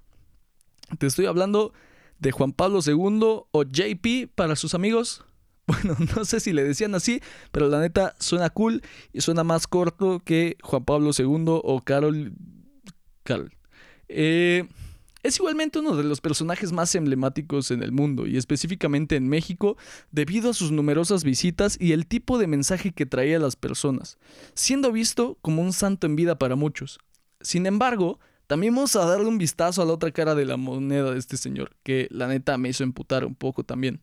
Te 0.99 1.07
estoy 1.07 1.27
hablando 1.27 1.73
de 2.19 2.33
Juan 2.33 2.53
Pablo 2.53 2.81
II 2.85 3.45
o 3.53 3.63
JP 3.63 4.33
para 4.35 4.57
sus 4.57 4.75
amigos. 4.75 5.25
Bueno, 5.67 5.97
no 6.17 6.25
sé 6.25 6.41
si 6.41 6.53
le 6.53 6.65
decían 6.65 6.95
así, 6.97 7.21
pero 7.53 7.69
la 7.69 7.81
neta 7.81 8.17
suena 8.19 8.51
cool 8.51 8.83
y 9.13 9.21
suena 9.21 9.45
más 9.45 9.69
corto 9.69 10.19
que 10.19 10.57
Juan 10.63 10.85
Pablo 10.85 11.11
II 11.17 11.45
o 11.47 11.81
Carol. 11.85 12.33
Carol. 13.23 13.53
Eh, 14.09 14.67
es 15.23 15.37
igualmente 15.37 15.79
uno 15.79 15.97
de 15.97 16.05
los 16.05 16.23
personajes 16.23 16.73
más 16.73 16.95
emblemáticos 16.95 17.71
en 17.71 17.83
el 17.83 17.93
mundo 17.93 18.27
y 18.27 18.39
específicamente 18.39 19.17
en 19.17 19.29
México 19.29 19.77
debido 20.11 20.51
a 20.51 20.55
sus 20.55 20.73
numerosas 20.73 21.25
visitas 21.25 21.77
y 21.79 21.93
el 21.93 22.07
tipo 22.07 22.39
de 22.39 22.47
mensaje 22.47 22.93
que 22.93 23.05
traía 23.05 23.37
a 23.37 23.41
las 23.41 23.55
personas, 23.55 24.19
siendo 24.55 24.93
visto 24.93 25.39
como 25.43 25.61
un 25.61 25.75
santo 25.75 26.07
en 26.07 26.17
vida 26.17 26.39
para 26.39 26.57
muchos. 26.57 26.99
Sin 27.43 27.67
embargo, 27.67 28.19
también 28.47 28.75
vamos 28.75 28.97
a 28.97 29.05
darle 29.05 29.27
un 29.27 29.37
vistazo 29.37 29.83
a 29.83 29.85
la 29.85 29.93
otra 29.93 30.11
cara 30.11 30.35
de 30.35 30.47
la 30.47 30.57
moneda 30.57 31.13
de 31.13 31.19
este 31.19 31.37
señor, 31.37 31.77
que 31.83 32.09
la 32.11 32.27
neta 32.27 32.57
me 32.57 32.71
hizo 32.71 32.83
emputar 32.83 33.27
un 33.27 33.35
poco 33.35 33.63
también. 33.63 34.01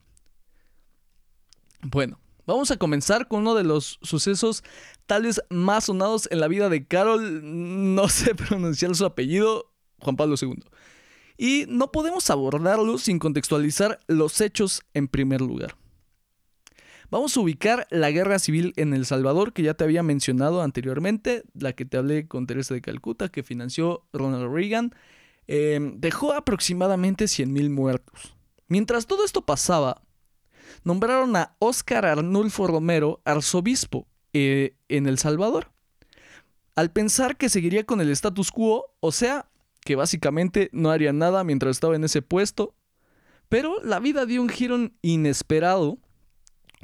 Bueno, 1.81 2.19
vamos 2.46 2.72
a 2.72 2.77
comenzar 2.77 3.27
con 3.27 3.41
uno 3.41 3.55
de 3.55 3.63
los 3.63 4.00
sucesos 4.01 4.63
tal 5.05 5.24
vez 5.24 5.41
más 5.50 5.86
sonados 5.86 6.27
en 6.31 6.39
la 6.39 6.48
vida 6.48 6.69
de 6.69 6.86
Carol, 6.86 7.41
no 7.96 8.10
sé 8.10 8.36
pronunciar 8.36 8.96
su 8.96 9.05
apellido, 9.05 9.72
Juan 10.00 10.15
Pablo 10.15 10.36
II. 10.41 10.63
Y 11.38 11.65
no 11.69 11.91
podemos 11.91 12.29
abordarlo 12.29 12.98
sin 12.98 13.19
contextualizar 13.19 14.00
los 14.07 14.41
hechos 14.41 14.81
en 14.93 15.07
primer 15.07 15.41
lugar. 15.41 15.75
Vamos 17.10 17.38
a 17.38 17.39
ubicar 17.39 17.88
la 17.89 18.12
guerra 18.12 18.38
civil 18.38 18.74
en 18.75 18.93
El 18.93 19.05
Salvador, 19.05 19.53
que 19.53 19.63
ya 19.63 19.75
te 19.75 19.86
había 19.86 20.03
mencionado 20.03 20.62
anteriormente, 20.62 21.43
la 21.53 21.72
que 21.72 21.86
te 21.86 21.96
hablé 21.96 22.27
con 22.27 22.48
Teresa 22.48 22.74
de 22.74 22.81
Calcuta, 22.81 23.29
que 23.29 23.43
financió 23.43 24.03
Ronald 24.12 24.53
Reagan, 24.53 24.93
em, 25.48 26.01
dejó 26.01 26.34
aproximadamente 26.34 27.27
100.000 27.29 27.69
muertos. 27.69 28.36
Mientras 28.67 29.07
todo 29.07 29.24
esto 29.24 29.46
pasaba, 29.46 30.01
nombraron 30.88 31.36
a 31.36 31.53
Óscar 31.60 32.06
Arnulfo 32.06 32.65
Romero 32.65 33.22
arzobispo 33.25 34.08
eh, 34.32 34.74
en 34.88 35.06
El 35.06 35.17
Salvador. 35.17 35.74
Al 36.77 36.91
pensar 36.91 37.36
que 37.36 37.50
seguiría 37.50 37.86
con 37.86 38.00
el 38.00 38.10
status 38.10 38.51
quo, 38.51 38.86
o 39.01 39.12
sea, 39.12 39.50
que 39.82 39.98
básicamente 39.98 40.70
no 40.72 40.89
haría 40.89 41.12
nada 41.12 41.44
mientras 41.44 41.72
estaba 41.72 41.98
en 41.98 42.06
ese 42.06 42.22
puesto, 42.22 42.74
pero 43.50 43.84
la 43.84 44.00
vida 44.00 44.25
dio 44.25 44.41
un 44.41 44.48
giro 44.48 44.77
inesperado 45.01 45.98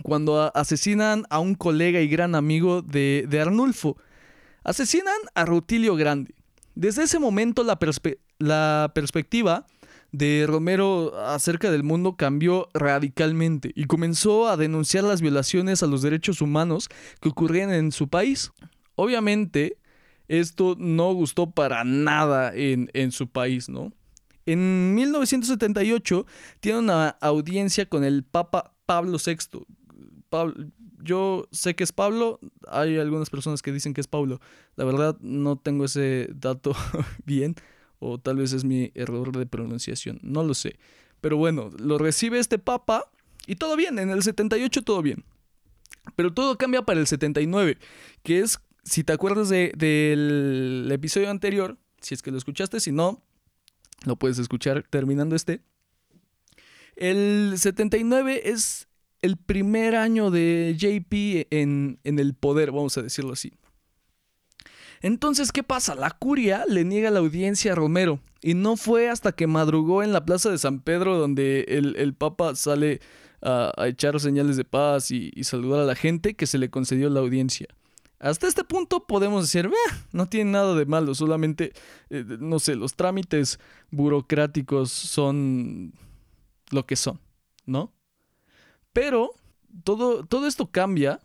cuando 0.02 0.52
asesinan 0.54 1.24
a 1.30 1.40
un 1.40 1.56
colega 1.56 2.02
y 2.02 2.10
gran 2.10 2.36
amigo 2.36 2.82
de, 2.82 3.26
Arnulfo. 3.42 3.96
Asesinan 4.66 5.16
a 5.34 5.46
Rutilio 5.46 5.96
Grande. 5.96 6.36
Desde 6.76 7.04
ese 7.04 7.20
momento 7.20 7.64
la, 7.64 7.80
la 8.40 8.92
perspectiva 8.94 9.66
de 10.14 10.46
Romero 10.48 11.20
acerca 11.26 11.72
del 11.72 11.84
mundo 11.84 12.16
cambió 12.16 12.70
radicalmente 12.74 13.72
y 13.76 13.86
comenzó 13.86 14.48
a 14.48 14.56
denunciar 14.56 15.04
las 15.04 15.22
violaciones 15.22 15.82
a 15.82 15.88
los 15.88 16.04
derechos 16.04 16.40
humanos 16.40 16.88
que 17.20 17.30
ocurrían 17.30 17.74
en 17.74 17.92
su 17.92 18.08
país. 18.08 18.52
Obviamente, 18.96 19.78
esto 20.28 20.76
no 20.78 21.12
gustó 21.14 21.50
para 21.50 21.84
nada 21.84 22.54
en, 22.56 22.92
en 22.94 23.12
su 23.12 23.28
país, 23.28 23.70
¿no? 23.70 23.92
En 24.46 24.94
1978 24.94 26.26
tiene 26.60 26.80
una 26.80 27.10
audiencia 27.20 27.88
con 27.88 28.04
el 28.04 28.24
Papa 28.24 28.76
Pablo 28.86 29.18
VI. 29.18 29.66
yo 31.02 31.48
sé 31.52 31.76
que 31.76 31.84
es 31.84 31.92
Pablo, 31.92 32.40
hay 32.68 32.98
algunas 32.98 33.32
personas 33.32 33.64
que 33.64 33.72
dicen 33.72 33.96
que 33.96 34.02
es 34.02 34.08
Pablo. 34.08 34.42
La 34.76 34.86
verdad 34.86 35.18
no 35.22 35.56
tengo 35.56 35.86
ese 35.86 36.30
dato 36.36 36.76
bien, 37.26 37.56
o 38.04 38.18
tal 38.18 38.38
vez 38.38 38.54
es 38.54 38.64
mi 38.64 38.92
error 38.96 39.36
de 39.36 39.46
pronunciación, 39.46 40.20
no 40.22 40.44
lo 40.44 40.54
sé. 40.54 40.78
Pero 41.22 41.38
bueno, 41.38 41.70
lo 41.80 41.98
recibe 41.98 42.40
este 42.40 42.60
papa 42.60 43.10
y 43.48 43.56
todo 43.56 43.76
bien, 43.76 43.98
en 43.98 44.10
el 44.10 44.24
78 44.24 44.82
todo 44.84 45.02
bien. 45.02 45.24
Pero 46.16 46.34
todo 46.34 46.58
cambia 46.58 46.82
para 46.82 47.00
el 47.00 47.08
79, 47.08 47.78
que 48.24 48.40
es, 48.40 48.60
si 48.84 49.04
te 49.04 49.14
acuerdas 49.14 49.50
del 49.50 50.90
episodio 50.92 51.30
anterior, 51.30 51.78
si 52.02 52.14
es 52.14 52.22
que 52.22 52.32
lo 52.32 52.38
escuchaste, 52.38 52.82
si 52.82 52.92
no, 52.92 53.24
lo 54.06 54.18
puedes 54.18 54.38
escuchar 54.38 54.84
terminando 54.90 55.36
este. 55.36 55.62
El 56.98 57.54
79 57.58 58.50
es 58.50 58.88
el 59.22 59.38
primer 59.38 59.96
año 59.96 60.30
de 60.30 60.76
JP 60.78 61.48
en, 61.52 62.00
en 62.04 62.20
el 62.20 62.34
poder, 62.34 62.72
vamos 62.72 62.98
a 62.98 63.02
decirlo 63.02 63.34
así. 63.34 63.54
Entonces, 65.04 65.52
¿qué 65.52 65.64
pasa? 65.64 65.96
La 65.96 66.12
curia 66.12 66.64
le 66.66 66.86
niega 66.86 67.12
la 67.12 67.20
audiencia 67.20 67.74
a 67.74 67.76
Romero 67.76 68.22
y 68.42 68.54
no 68.54 68.78
fue 68.78 69.10
hasta 69.10 69.34
que 69.34 69.48
madrugó 69.48 70.02
en 70.02 70.14
la 70.14 70.24
plaza 70.24 70.50
de 70.50 70.58
San 70.58 70.80
Pedro 70.80 71.18
donde 71.18 71.66
el, 71.68 72.14
Papa 72.14 72.56
sale 72.56 73.02
a, 73.42 73.74
echar 73.86 74.18
señales 74.22 74.56
de 74.56 74.64
paz 74.64 75.12
y, 75.12 75.32
saludar 75.44 75.82
a 75.82 75.86
la 75.86 75.96
gente 75.96 76.36
que 76.36 76.48
se 76.48 76.58
le 76.58 76.70
concedió 76.70 77.10
la 77.10 77.20
audiencia. 77.20 77.68
Hasta 78.18 78.48
este 78.48 78.64
punto 78.64 79.06
podemos 79.06 79.44
decir, 79.44 79.70
no 80.14 80.30
tiene 80.30 80.52
nada 80.52 80.74
de 80.74 80.86
malo, 80.86 81.14
solamente, 81.14 81.74
eh, 82.10 82.24
no 82.40 82.60
sé, 82.60 82.76
los 82.76 82.96
trámites 82.96 83.60
burocráticos 83.92 84.90
son 84.90 85.92
lo 86.70 86.86
que 86.86 86.96
son, 86.96 87.20
¿no? 87.66 87.92
Pero 88.94 89.32
todo, 89.84 90.26
todo 90.26 90.48
esto 90.48 90.72
cambia 90.72 91.20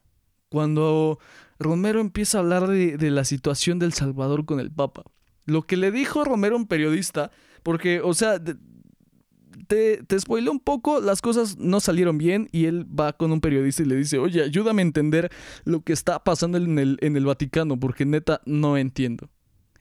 cuando 0.49 1.21
Romero 1.59 2.01
empieza 2.01 2.39
a 2.39 2.41
hablar 2.41 2.69
de, 2.69 3.11
la 3.11 3.25
situación 3.25 3.79
del 3.79 3.93
Salvador 3.93 4.45
con 4.45 4.61
el 4.61 4.71
Papa. 4.71 5.05
Lo 5.45 5.67
que 5.67 5.77
le 5.77 5.91
dijo 5.91 6.25
Romero 6.25 6.57
un 6.57 6.67
periodista, 6.67 7.31
porque, 7.63 8.01
o 8.01 8.15
sea, 8.15 8.41
te, 8.43 10.03
te 10.03 10.21
spoilé 10.21 10.51
un 10.51 10.61
poco, 10.61 11.01
las 11.01 11.21
cosas 11.21 11.59
no 11.59 11.81
salieron 11.81 12.17
bien 12.17 12.49
y 12.53 12.67
él 12.67 12.87
va 12.87 13.13
con 13.13 13.33
un 13.33 13.41
periodista 13.41 13.83
y 13.83 13.87
le 13.87 13.97
dice, 13.97 14.19
oye, 14.19 14.43
ayúdame 14.43 14.83
a 14.83 14.87
entender 14.87 15.31
lo 15.65 15.83
que 15.83 15.93
está 15.93 16.23
pasando 16.23 16.59
en 16.59 16.79
el, 16.79 16.99
en 17.01 17.17
el 17.17 17.27
Vaticano, 17.27 17.79
porque 17.79 18.07
neta 18.07 18.41
no 18.47 18.77
entiendo. 18.77 19.29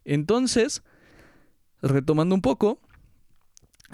Entonces, 0.04 0.84
retomando 1.82 2.34
un 2.34 2.42
poco, 2.42 2.80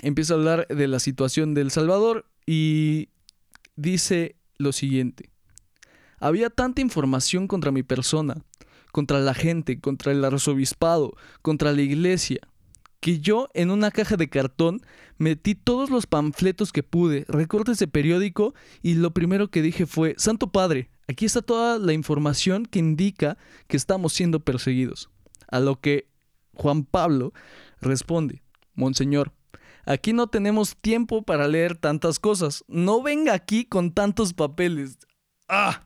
empieza 0.01 0.33
a 0.33 0.37
hablar 0.37 0.67
de 0.67 0.87
la 0.87 0.99
situación 0.99 1.53
del 1.53 1.71
Salvador 1.71 2.25
y 2.45 3.09
dice 3.75 4.35
lo 4.57 4.71
siguiente. 4.71 5.32
Había 6.23 6.49
tanta 6.49 6.79
información 6.79 7.49
contra 7.49 7.73
mi 7.73 7.83
persona, 7.83 8.37
contra 8.93 9.19
la 9.19 9.33
gente, 9.33 9.81
contra 9.81 10.13
el 10.13 10.23
arzobispado, 10.23 11.17
contra 11.41 11.73
la 11.73 11.81
iglesia, 11.81 12.39
que 13.01 13.19
yo 13.19 13.49
en 13.53 13.71
una 13.71 13.91
caja 13.91 14.15
de 14.15 14.29
cartón 14.29 14.79
metí 15.17 15.53
todos 15.53 15.89
los 15.89 16.07
panfletos 16.07 16.71
que 16.71 16.81
pude, 16.81 17.25
recortes 17.27 17.77
de 17.77 17.89
periódico 17.89 18.53
y 18.81 18.93
lo 18.93 19.11
primero 19.11 19.49
que 19.49 19.61
dije 19.61 19.85
fue, 19.85 20.15
Santo 20.17 20.49
Padre, 20.49 20.89
aquí 21.09 21.25
está 21.25 21.41
toda 21.41 21.77
la 21.77 21.91
información 21.91 22.67
que 22.67 22.79
indica 22.79 23.37
que 23.67 23.75
estamos 23.75 24.13
siendo 24.13 24.39
perseguidos. 24.39 25.09
A 25.49 25.59
lo 25.59 25.81
que 25.81 26.07
Juan 26.53 26.85
Pablo 26.85 27.33
responde, 27.81 28.43
Monseñor, 28.75 29.33
aquí 29.85 30.13
no 30.13 30.27
tenemos 30.27 30.77
tiempo 30.77 31.23
para 31.23 31.49
leer 31.49 31.75
tantas 31.75 32.17
cosas, 32.17 32.63
no 32.69 33.03
venga 33.03 33.33
aquí 33.33 33.65
con 33.65 33.91
tantos 33.91 34.33
papeles. 34.33 34.99
¡Ah! 35.49 35.85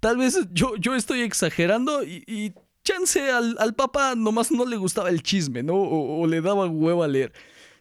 Tal 0.00 0.16
vez 0.16 0.38
yo, 0.52 0.76
yo 0.76 0.94
estoy 0.94 1.22
exagerando 1.22 2.04
y, 2.04 2.52
chance 2.84 3.30
al, 3.30 3.56
al, 3.58 3.74
Papa 3.74 4.14
nomás 4.14 4.52
no 4.52 4.64
le 4.64 4.76
gustaba 4.76 5.08
el 5.10 5.22
chisme, 5.22 5.64
¿no? 5.64 5.74
O, 5.74 6.26
le 6.26 6.40
daba 6.40 6.66
huevo 6.66 7.02
a 7.02 7.08
leer. 7.08 7.32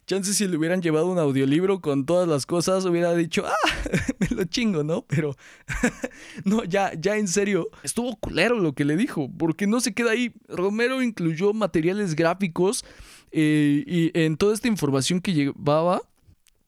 Chance 0.08 0.34
si 0.34 0.47
le 0.47 0.58
hubieran 0.58 0.81
llevado 0.81 1.08
un 1.08 1.17
audiolibro 1.17 1.81
con 1.81 2.05
todas 2.05 2.27
las 2.27 2.45
cosas, 2.45 2.86
hubiera 2.86 3.13
dicho, 3.15 3.43
ah, 3.45 3.69
me 4.19 4.27
lo 4.36 4.43
chingo, 4.45 4.84
¿no? 4.84 5.03
Pero, 5.03 5.36
no, 6.45 6.63
ya, 6.63 6.93
ya 6.93 7.17
en 7.17 7.27
serio, 7.27 7.69
estuvo 7.84 8.15
culero 8.17 8.60
lo 8.60 8.73
que 8.73 8.86
le 8.86 8.97
dijo, 8.97 9.29
porque 9.38 9.67
no 9.67 9.79
se 9.79 9.93
queda 9.93 10.12
ahí. 10.12 10.34
Romero 10.47 11.01
incluyó 11.01 11.53
materiales 11.53 12.15
gráficos 12.15 12.84
eh, 13.31 13.84
y 13.86 14.12
en 14.19 14.38
toda 14.38 14.53
esta 14.53 14.67
información 14.67 15.21
que 15.21 15.34
llevaba 15.34 16.01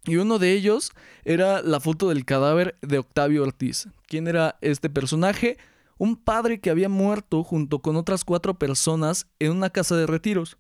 y 0.08 0.15
uno 0.15 0.39
de 0.39 0.54
ellos 0.54 0.91
era 1.26 1.62
la 1.62 1.80
foto 1.80 2.10
del 2.10 2.26
cadáver 2.26 2.78
de 2.82 2.98
Octavio 2.98 3.43
Ortiz. 3.43 3.89
¿Quién 4.08 4.28
era 4.28 4.58
este 4.62 4.89
personaje? 4.89 5.58
Un 5.98 6.15
padre 6.15 6.60
que 6.60 6.70
había 6.70 6.89
muerto 6.89 7.43
junto 7.43 7.80
con 7.80 7.96
otras 7.98 8.24
cuatro 8.24 8.58
personas 8.58 9.28
en 9.39 9.52
una 9.52 9.70
casa 9.70 9.96
de 9.98 10.08
retiros. 10.08 10.58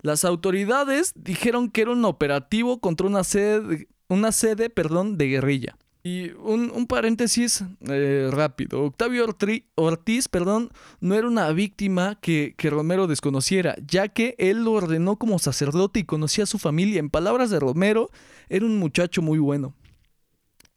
Las 0.00 0.24
autoridades 0.24 1.12
dijeron 1.16 1.70
que 1.70 1.82
era 1.82 1.90
un 1.90 2.04
operativo 2.04 2.80
contra 2.80 3.06
una 3.06 3.24
sede, 3.24 3.88
una 4.08 4.30
sede 4.30 4.70
perdón, 4.70 5.18
de 5.18 5.28
guerrilla 5.28 5.76
Y 6.06 6.30
un, 6.38 6.86
paréntesis 6.86 7.64
eh, 7.80 8.28
rápido. 8.30 8.84
Octavio 8.84 9.26
Ortiz 9.74 10.28
perdón, 10.28 10.70
no 11.00 11.16
era 11.16 11.26
una 11.26 11.50
víctima 11.50 12.16
que, 12.20 12.54
que, 12.56 12.70
Romero 12.70 13.08
desconociera, 13.08 13.74
ya 13.84 14.06
que 14.06 14.36
él 14.38 14.62
lo 14.62 14.70
ordenó 14.74 15.16
como 15.16 15.40
sacerdote 15.40 15.98
y 15.98 16.04
conocía 16.04 16.44
a 16.44 16.46
su 16.46 16.60
familia. 16.60 17.00
En 17.00 17.10
palabras 17.10 17.50
de 17.50 17.58
Romero, 17.58 18.12
era 18.48 18.64
un 18.64 18.78
muchacho 18.78 19.20
muy 19.20 19.40
bueno. 19.40 19.74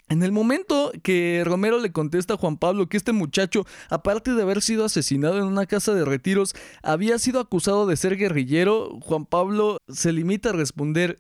En 0.09 0.23
el 0.23 0.31
momento 0.31 0.91
que 1.03 1.43
Romero 1.45 1.77
le 1.77 1.91
contesta 1.91 2.33
a 2.33 2.37
Juan 2.37 2.57
Pablo 2.57 2.89
que 2.89 2.97
este 2.97 3.11
muchacho, 3.11 3.67
aparte 3.91 4.33
de 4.33 4.41
haber 4.41 4.63
sido 4.63 4.83
asesinado 4.83 5.37
en 5.37 5.43
una 5.43 5.67
casa 5.67 5.93
de 5.93 6.05
retiros, 6.05 6.55
había 6.81 7.19
sido 7.19 7.39
acusado 7.39 7.85
de 7.85 7.97
ser 7.97 8.17
guerrillero, 8.17 8.97
Juan 9.01 9.27
Pablo 9.27 9.77
se 9.89 10.11
limita 10.11 10.49
a 10.49 10.53
responder, 10.53 11.19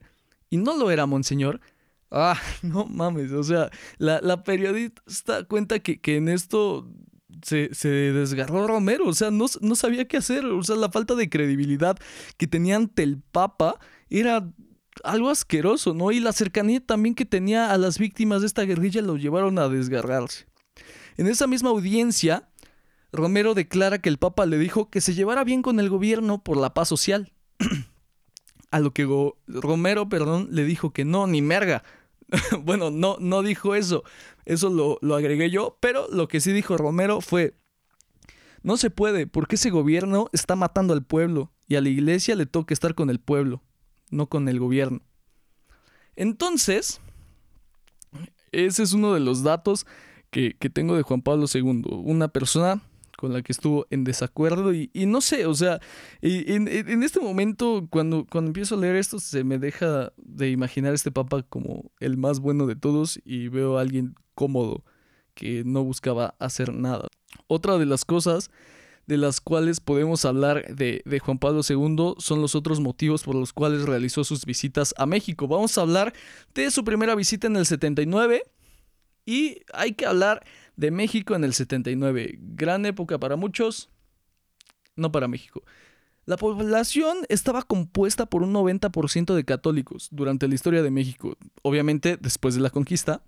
¿y 0.49 0.57
no 0.57 0.75
lo 0.75 0.89
era, 0.89 1.05
monseñor? 1.05 1.61
Ah, 2.11 2.39
no 2.61 2.85
mames, 2.85 3.31
o 3.31 3.43
sea, 3.43 3.69
la, 3.97 4.43
periodista 4.43 5.43
cuenta 5.45 5.79
que, 5.79 5.99
en 6.15 6.29
esto 6.29 6.87
se, 7.43 7.69
desgarró 7.89 8.67
Romero, 8.67 9.07
o 9.07 9.13
sea, 9.13 9.31
no, 9.31 9.45
no, 9.61 9.75
sabía 9.75 10.07
qué 10.07 10.17
hacer, 10.17 10.45
o 10.45 10.63
sea, 10.63 10.75
la 10.75 10.89
falta 10.89 11.15
de 11.15 11.29
credibilidad 11.29 11.97
que 12.37 12.47
tenía 12.47 12.75
ante 12.75 13.03
el 13.03 13.21
Papa 13.21 13.79
era 14.09 14.51
algo 15.03 15.29
asqueroso, 15.29 15.93
¿no? 15.93 16.11
Y 16.11 16.19
la 16.19 16.33
cercanía 16.33 16.79
también 16.85 17.15
que 17.15 17.25
tenía 17.25 17.71
a 17.71 17.77
las 17.77 17.99
víctimas 17.99 18.41
de 18.41 18.47
esta 18.47 18.63
guerrilla 18.63 19.01
lo 19.01 19.17
llevaron 19.17 19.59
a 19.59 19.69
desgarrarse. 19.69 20.45
En 21.17 21.27
esa 21.27 21.47
misma 21.47 21.69
audiencia, 21.69 22.49
Romero 23.11 23.53
declara 23.53 23.99
que 23.99 24.09
el 24.09 24.17
Papa 24.17 24.45
le 24.45 24.57
dijo 24.57 24.89
que 24.89 25.01
se 25.01 25.13
llevara 25.13 25.43
bien 25.43 25.61
con 25.61 25.79
el 25.79 25.89
gobierno 25.89 26.43
por 26.43 26.57
la 26.57 26.73
paz 26.73 26.87
social. 26.87 27.31
a 28.71 28.79
lo 28.79 28.93
que 28.93 29.07
Romero, 29.47 30.09
perdón, 30.09 30.47
le 30.51 30.63
dijo 30.63 30.91
que 30.91 31.05
no, 31.05 31.27
ni 31.27 31.41
merga, 31.41 31.83
bueno, 32.63 32.91
no, 32.91 33.17
no 33.19 33.41
dijo 33.41 33.75
eso. 33.75 34.03
Eso 34.45 34.69
lo, 34.69 34.97
lo 35.01 35.15
agregué 35.15 35.49
yo. 35.49 35.77
Pero 35.79 36.07
lo 36.09 36.27
que 36.27 36.39
sí 36.39 36.51
dijo 36.51 36.77
Romero 36.77 37.21
fue, 37.21 37.55
no 38.61 38.77
se 38.77 38.89
puede, 38.89 39.27
porque 39.27 39.55
ese 39.55 39.69
gobierno 39.69 40.29
está 40.33 40.55
matando 40.55 40.93
al 40.93 41.03
pueblo 41.03 41.51
y 41.67 41.75
a 41.75 41.81
la 41.81 41.89
iglesia 41.89 42.35
le 42.35 42.45
toca 42.45 42.73
estar 42.73 42.95
con 42.95 43.09
el 43.09 43.19
pueblo, 43.19 43.61
no 44.09 44.27
con 44.27 44.49
el 44.49 44.59
gobierno. 44.59 45.01
Entonces, 46.15 46.99
ese 48.51 48.83
es 48.83 48.93
uno 48.93 49.13
de 49.13 49.19
los 49.19 49.43
datos 49.43 49.85
que, 50.29 50.55
que 50.59 50.69
tengo 50.69 50.95
de 50.95 51.03
Juan 51.03 51.21
Pablo 51.21 51.45
II. 51.51 51.83
Una 52.03 52.27
persona 52.27 52.81
con 53.19 53.33
la 53.33 53.41
que 53.41 53.51
estuvo 53.51 53.85
en 53.89 54.05
desacuerdo 54.05 54.73
y, 54.73 54.89
no 54.93 55.19
sé, 55.19 55.45
o 55.45 55.53
sea, 55.53 55.81
en, 56.21 57.03
este 57.03 57.19
momento 57.19 57.85
cuando, 57.89 58.25
cuando 58.25 58.47
empiezo 58.47 58.75
a 58.75 58.77
leer 58.77 58.95
esto 58.95 59.19
se 59.19 59.43
me 59.43 59.57
deja 59.57 60.13
de 60.15 60.49
imaginar 60.51 60.93
a 60.93 60.95
este 60.95 61.11
papa 61.11 61.43
como 61.43 61.91
el 61.99 62.15
más 62.15 62.39
bueno 62.39 62.65
de 62.65 62.77
todos 62.77 63.19
y 63.25 63.49
veo 63.49 63.77
a 63.77 63.81
alguien 63.81 64.15
cómodo 64.35 64.85
que 65.33 65.63
no 65.65 65.83
buscaba 65.83 66.35
hacer 66.39 66.73
nada. 66.73 67.09
Otra 67.47 67.77
de 67.77 67.85
las 67.85 68.05
cosas 68.05 68.51
de 69.05 69.17
las 69.17 69.41
cuales 69.41 69.81
podemos 69.81 70.23
hablar 70.23 70.73
de, 70.73 71.01
de, 71.03 71.19
Juan 71.19 71.39
Pablo 71.39 71.59
II 71.67 72.13
son 72.19 72.41
los 72.41 72.55
otros 72.55 72.79
motivos 72.79 73.23
por 73.23 73.35
los 73.35 73.51
cuales 73.51 73.81
realizó 73.81 74.23
sus 74.23 74.45
visitas 74.45 74.93
a 74.97 75.05
México. 75.05 75.45
Vamos 75.45 75.77
a 75.77 75.81
hablar 75.81 76.13
de 76.53 76.71
su 76.71 76.85
primera 76.85 77.15
visita 77.15 77.47
en 77.47 77.57
el 77.57 77.65
79 77.65 78.43
y 79.25 79.57
hay 79.73 79.91
que 79.91 80.05
hablar 80.05 80.45
de 80.79 80.91
México 80.91 81.35
en 81.35 81.43
el 81.43 81.53
79. 81.53 82.39
Gran 82.39 82.85
época 82.85 83.19
para 83.19 83.35
muchos, 83.35 83.89
no 84.95 85.11
para 85.11 85.27
México. 85.27 85.61
La 86.25 86.37
población 86.37 87.17
estaba 87.27 87.63
compuesta 87.63 88.27
por 88.27 88.43
un 88.43 88.53
90% 88.53 89.35
de 89.35 89.43
católicos 89.43 90.07
durante 90.11 90.47
la 90.47 90.55
historia 90.55 90.81
de 90.81 90.89
México, 90.89 91.35
obviamente 91.63 92.17
después 92.17 92.55
de 92.55 92.61
la 92.61 92.69
conquista. 92.69 93.21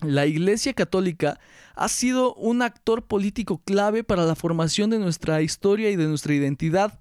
La 0.00 0.26
Iglesia 0.26 0.74
Católica 0.74 1.38
ha 1.76 1.88
sido 1.88 2.34
un 2.34 2.62
actor 2.62 3.04
político 3.04 3.62
clave 3.64 4.02
para 4.02 4.26
la 4.26 4.34
formación 4.34 4.90
de 4.90 4.98
nuestra 4.98 5.42
historia 5.42 5.90
y 5.90 5.96
de 5.96 6.08
nuestra 6.08 6.34
identidad. 6.34 6.98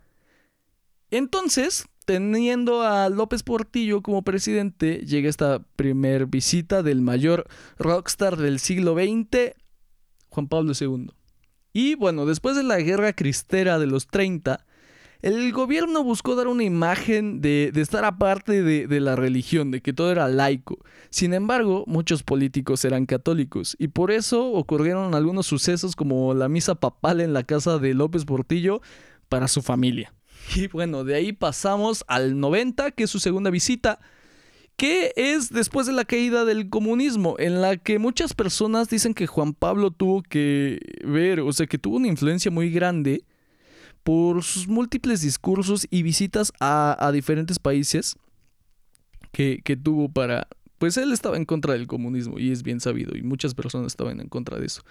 Entonces, 1.10 1.88
teniendo 2.05 2.81
a 2.81 3.09
López 3.09 3.43
Portillo 3.43 4.01
como 4.01 4.23
presidente, 4.23 5.05
llega 5.05 5.29
esta 5.29 5.63
primer 5.75 6.25
visita 6.25 6.83
del 6.83 7.01
mayor 7.01 7.47
rockstar 7.77 8.37
del 8.37 8.59
siglo 8.59 8.95
XX, 8.95 9.55
Juan 10.29 10.47
Pablo 10.47 10.73
II. 10.79 11.11
Y 11.73 11.95
bueno, 11.95 12.25
después 12.25 12.55
de 12.55 12.63
la 12.63 12.79
guerra 12.79 13.13
cristera 13.13 13.79
de 13.79 13.87
los 13.87 14.07
30, 14.07 14.65
el 15.21 15.51
gobierno 15.51 16.03
buscó 16.03 16.35
dar 16.35 16.47
una 16.47 16.63
imagen 16.63 17.41
de, 17.41 17.71
estar 17.75 18.03
aparte 18.03 18.63
de, 18.63 18.87
de, 18.87 18.99
la 18.99 19.15
religión, 19.15 19.69
de 19.69 19.81
que 19.81 19.93
todo 19.93 20.11
era 20.11 20.27
laico. 20.27 20.79
Sin 21.11 21.33
embargo, 21.33 21.83
muchos 21.85 22.23
políticos 22.23 22.83
eran 22.85 23.05
católicos 23.05 23.75
y 23.79 23.89
por 23.89 24.11
eso 24.11 24.51
ocurrieron 24.51 25.13
algunos 25.13 25.45
sucesos 25.45 25.95
como 25.95 26.33
la 26.33 26.49
misa 26.49 26.75
papal 26.75 27.21
en 27.21 27.33
la 27.33 27.43
casa 27.43 27.77
de 27.77 27.93
López 27.93 28.25
Portillo 28.25 28.81
para 29.29 29.47
su 29.47 29.61
familia. 29.61 30.11
Y 30.56 30.67
bueno, 30.67 31.04
de 31.04 31.15
ahí 31.15 31.34
pasamos 31.34 32.04
al 32.08 32.39
90, 32.39 32.91
que 32.91 33.04
es 33.04 33.10
su 33.10 33.19
segunda 33.19 33.49
visita, 33.49 33.99
que 34.75 35.13
es 35.15 35.49
después 35.49 35.88
de 35.88 35.93
la 35.93 36.06
caída 36.06 36.45
del 36.45 36.69
comunismo, 36.69 37.36
en 37.39 37.62
la 37.62 37.77
que 37.77 37.99
muchas 37.99 38.34
personas 38.34 38.89
dicen 38.89 39.13
que 39.13 39.27
Juan 39.27 39.54
Pablo 39.54 39.91
tuvo 39.91 40.23
que 40.23 40.80
ver, 41.06 41.41
o 41.41 41.54
sea, 41.54 41.67
que 41.67 41.77
tuvo 41.77 41.97
una 41.97 42.08
influencia 42.08 42.51
muy 42.51 42.71
grande 42.71 43.23
por 44.04 44.43
sus 44.43 44.67
múltiples 44.67 45.21
discursos 45.21 45.86
y 45.89 46.01
visitas 46.01 46.51
a, 46.60 47.12
diferentes 47.13 47.60
países 47.60 48.15
que, 49.32 49.62
que 49.63 49.77
tuvo 49.77 50.10
para... 50.10 50.47
Pues 50.80 50.97
él 50.97 51.13
estaba 51.13 51.38
en 51.38 51.45
contra 51.45 51.73
del 51.73 51.86
comunismo 51.86 52.39
y 52.39 52.51
es 52.51 52.63
bien 52.63 52.80
sabido 52.80 53.15
y 53.15 53.21
muchas 53.21 53.54
personas 53.54 53.88
estaban 53.88 54.19
en 54.19 54.30
contra 54.30 54.58
de 54.58 54.65
eso. 54.65 54.82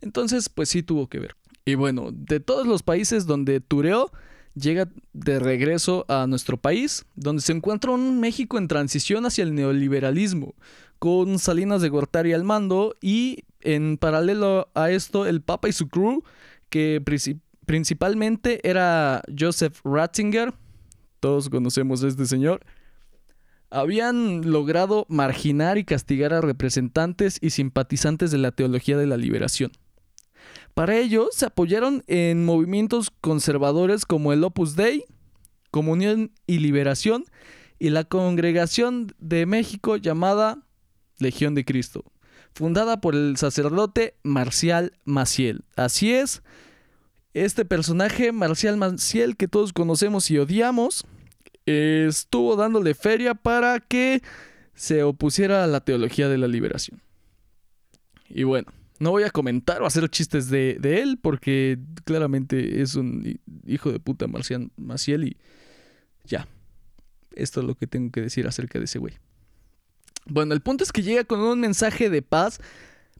Entonces, 0.00 0.48
pues 0.48 0.70
sí 0.70 0.82
tuvo 0.82 1.06
que 1.08 1.18
ver. 1.18 1.36
Y 1.66 1.74
bueno, 1.74 2.10
de 2.12 2.40
todos 2.40 2.66
los 2.66 2.82
países 2.82 3.26
donde 3.26 3.60
tureó, 3.60 4.10
llega 4.54 4.88
de 5.12 5.38
regreso 5.38 6.04
a 6.08 6.26
nuestro 6.26 6.56
país, 6.56 7.04
donde 7.14 7.42
se 7.42 7.52
encuentra 7.52 7.90
un 7.90 8.20
México 8.20 8.58
en 8.58 8.68
transición 8.68 9.26
hacia 9.26 9.44
el 9.44 9.54
neoliberalismo, 9.54 10.54
con 10.98 11.38
Salinas 11.38 11.82
de 11.82 11.88
Gortari 11.88 12.32
al 12.32 12.44
mando 12.44 12.94
y 13.00 13.44
en 13.60 13.98
paralelo 13.98 14.68
a 14.74 14.90
esto 14.90 15.26
el 15.26 15.40
Papa 15.40 15.68
y 15.68 15.72
su 15.72 15.88
crew, 15.88 16.22
que 16.68 17.02
principalmente 17.66 18.68
era 18.68 19.22
Joseph 19.36 19.80
Ratzinger, 19.84 20.54
todos 21.20 21.48
conocemos 21.48 22.02
a 22.04 22.08
este 22.08 22.26
señor, 22.26 22.60
habían 23.70 24.50
logrado 24.50 25.04
marginar 25.08 25.78
y 25.78 25.84
castigar 25.84 26.32
a 26.32 26.40
representantes 26.40 27.38
y 27.40 27.50
simpatizantes 27.50 28.30
de 28.30 28.38
la 28.38 28.52
teología 28.52 28.96
de 28.96 29.06
la 29.06 29.16
liberación. 29.16 29.72
Para 30.74 30.98
ello, 30.98 31.28
se 31.30 31.46
apoyaron 31.46 32.02
en 32.08 32.44
movimientos 32.44 33.12
conservadores 33.20 34.04
como 34.04 34.32
el 34.32 34.42
Opus 34.42 34.74
Dei, 34.74 35.04
Comunión 35.70 36.32
y 36.48 36.58
Liberación, 36.58 37.24
y 37.78 37.90
la 37.90 38.04
Congregación 38.04 39.14
de 39.18 39.46
México 39.46 39.96
llamada 39.96 40.64
Legión 41.18 41.54
de 41.54 41.64
Cristo, 41.64 42.04
fundada 42.54 43.00
por 43.00 43.14
el 43.14 43.36
sacerdote 43.36 44.16
Marcial 44.24 44.92
Maciel. 45.04 45.64
Así 45.76 46.12
es, 46.12 46.42
este 47.34 47.64
personaje, 47.64 48.32
Marcial 48.32 48.76
Maciel, 48.76 49.36
que 49.36 49.48
todos 49.48 49.72
conocemos 49.72 50.30
y 50.30 50.38
odiamos, 50.38 51.04
estuvo 51.66 52.56
dándole 52.56 52.94
feria 52.94 53.34
para 53.34 53.80
que 53.80 54.22
se 54.74 55.02
opusiera 55.04 55.62
a 55.62 55.68
la 55.68 55.80
teología 55.80 56.28
de 56.28 56.38
la 56.38 56.48
liberación. 56.48 57.00
Y 58.28 58.42
bueno, 58.42 58.72
no 59.04 59.10
voy 59.10 59.24
a 59.24 59.30
comentar 59.30 59.82
o 59.82 59.86
hacer 59.86 60.08
chistes 60.08 60.48
de, 60.48 60.78
él 60.82 61.18
porque 61.20 61.78
claramente 62.04 62.80
es 62.80 62.94
un 62.94 63.38
hijo 63.66 63.92
de 63.92 64.00
puta 64.00 64.26
Marcial 64.26 64.70
Maciel 64.78 65.24
y 65.24 65.36
ya. 66.24 66.48
Esto 67.34 67.60
es 67.60 67.66
lo 67.66 67.74
que 67.74 67.86
tengo 67.86 68.10
que 68.10 68.22
decir 68.22 68.46
acerca 68.46 68.78
de 68.78 68.86
ese 68.86 68.98
güey. 68.98 69.14
Bueno, 70.24 70.54
el 70.54 70.62
punto 70.62 70.84
es 70.84 70.90
que 70.90 71.02
llega 71.02 71.24
con 71.24 71.40
un 71.40 71.60
mensaje 71.60 72.08
de 72.08 72.22
paz 72.22 72.60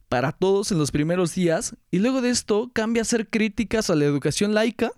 para 0.08 0.32
todos 0.32 0.72
en 0.72 0.78
los 0.78 0.90
primeros 0.90 1.34
días 1.34 1.76
y 1.90 1.98
luego 1.98 2.22
de 2.22 2.30
esto 2.30 2.70
cambia 2.72 3.02
a 3.02 3.04
hacer 3.04 3.28
críticas 3.28 3.90
a 3.90 3.94
la 3.94 4.06
educación 4.06 4.54
laica, 4.54 4.90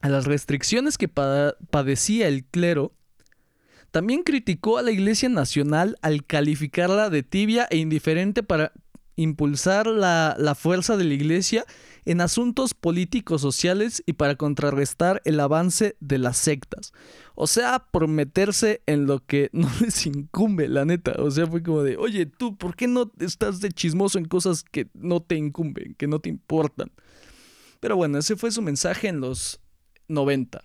a 0.00 0.08
las 0.08 0.24
restricciones 0.24 0.98
que 0.98 1.06
padecía 1.06 2.26
el 2.26 2.44
clero. 2.44 2.92
También 3.92 4.24
criticó 4.24 4.78
a 4.78 4.82
la 4.82 4.90
Iglesia 4.90 5.28
Nacional 5.28 5.96
al 6.02 6.24
calificarla 6.24 7.08
de 7.08 7.22
tibia 7.22 7.68
e 7.70 7.76
indiferente 7.76 8.42
para, 8.42 8.72
impulsar 9.16 9.86
la, 9.86 10.54
fuerza 10.58 10.96
de 10.96 11.04
la 11.04 11.14
Iglesia 11.14 11.64
en 12.04 12.20
asuntos 12.20 12.74
políticos 12.74 13.40
sociales 13.40 14.02
y 14.06 14.14
para 14.14 14.36
contrarrestar 14.36 15.22
el 15.24 15.38
avance 15.40 15.96
de 16.00 16.18
las 16.18 16.36
sectas. 16.36 16.92
O 17.34 17.46
sea, 17.46 17.86
por 17.90 18.08
meterse 18.08 18.82
en 18.86 19.06
lo 19.06 19.24
que 19.24 19.50
no 19.52 19.70
les 19.80 20.06
incumbe, 20.06 20.68
la 20.68 20.84
neta. 20.84 21.14
O 21.18 21.30
sea, 21.30 21.46
fue 21.46 21.62
como 21.62 21.82
de, 21.82 21.96
oye, 21.96 22.26
tú, 22.26 22.56
¿por 22.56 22.76
qué 22.76 22.88
no 22.88 23.12
estás 23.18 23.60
de 23.60 23.70
chismoso 23.70 24.18
en 24.18 24.26
cosas 24.26 24.64
que 24.64 24.88
no 24.94 25.20
te 25.20 25.36
incumben, 25.36 25.94
que 25.94 26.06
no 26.06 26.18
te 26.18 26.28
importan? 26.28 26.90
Pero 27.80 27.96
bueno, 27.96 28.18
ese 28.18 28.36
fue 28.36 28.50
su 28.50 28.62
mensaje 28.62 29.08
en 29.08 29.20
los 29.20 29.60
90. 30.08 30.62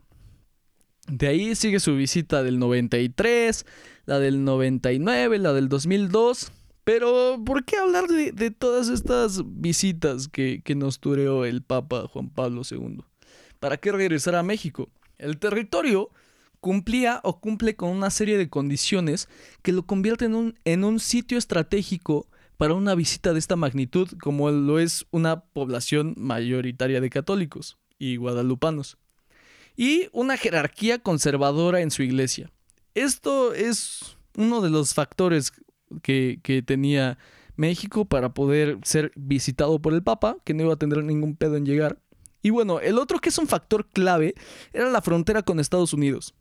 De 1.07 1.27
ahí 1.27 1.55
sigue 1.55 1.79
su 1.79 1.95
visita 1.95 2.43
del 2.43 2.60
93, 2.60 3.65
la 4.05 4.19
del 4.19 4.43
99, 4.43 5.39
la 5.39 5.53
del 5.53 5.69
2002 5.69 6.51
Pero, 6.88 7.43
¿por 7.45 7.65
qué 7.65 7.76
hablar 7.76 8.08
de, 8.08 8.50
todas 8.52 8.88
estas 8.88 9.41
visitas 9.45 10.30
que, 10.30 10.62
que 10.63 10.73
nos 10.73 11.02
tureó 11.02 11.43
el 11.43 11.62
Papa 11.62 12.08
Juan 12.08 12.30
Pablo 12.30 12.62
II? 12.63 13.04
¿Para 13.60 13.76
qué 13.76 13.91
regresar 13.91 14.36
a 14.36 14.41
México? 14.41 14.88
El 15.17 15.38
territorio 15.38 16.10
cumplía 16.62 17.19
o 17.26 17.41
cumple 17.41 17.76
con 17.76 17.89
una 17.89 18.10
serie 18.10 18.38
de 18.38 18.47
condiciones 18.47 19.28
que 19.63 19.73
lo 19.73 19.86
convierten 19.86 20.32
en 20.32 20.36
un, 20.38 20.60
en 20.63 20.86
un 20.86 21.02
sitio 21.02 21.38
estratégico 21.38 22.30
para 22.56 22.73
una 22.73 22.95
visita 22.95 23.34
de 23.34 23.39
esta 23.39 23.58
magnitud 23.58 24.08
como 24.21 24.50
lo 24.50 24.80
es 24.80 25.06
una 25.12 25.41
población 25.41 26.13
mayoritaria 26.15 27.02
de 27.02 27.10
católicos 27.10 27.78
y 28.00 28.15
guadalupanos. 28.15 28.97
Y 29.76 30.08
una 30.13 30.38
jerarquía 30.38 31.00
conservadora 31.00 31.82
en 31.82 31.91
su 31.91 32.02
iglesia. 32.02 32.50
Esto 32.95 33.54
es 33.54 34.17
uno 34.38 34.62
de 34.62 34.69
los 34.69 34.93
factores 34.93 35.52
que, 36.02 36.63
tenía 36.65 37.17
México 37.56 38.06
para 38.06 38.34
poder 38.34 38.80
ser 38.84 39.12
visitado 39.15 39.82
por 39.82 39.93
el 39.93 40.04
Papa, 40.04 40.38
que 40.43 40.54
no 40.54 40.63
iba 40.63 40.73
a 40.73 40.78
tener 40.78 41.04
ningún 41.04 41.36
pedo 41.36 41.56
en 41.56 41.65
llegar. 41.65 42.00
Y 42.41 42.52
bueno, 42.52 42.80
el 42.80 43.00
otro 43.00 43.19
que 43.19 43.30
es 43.30 43.38
un 43.38 43.47
factor 43.47 43.88
clave 43.88 44.36
era 44.73 44.89
la 44.89 45.02
frontera 45.02 45.41
con 45.41 45.60
Estados 45.60 45.93
Unidos 45.93 46.36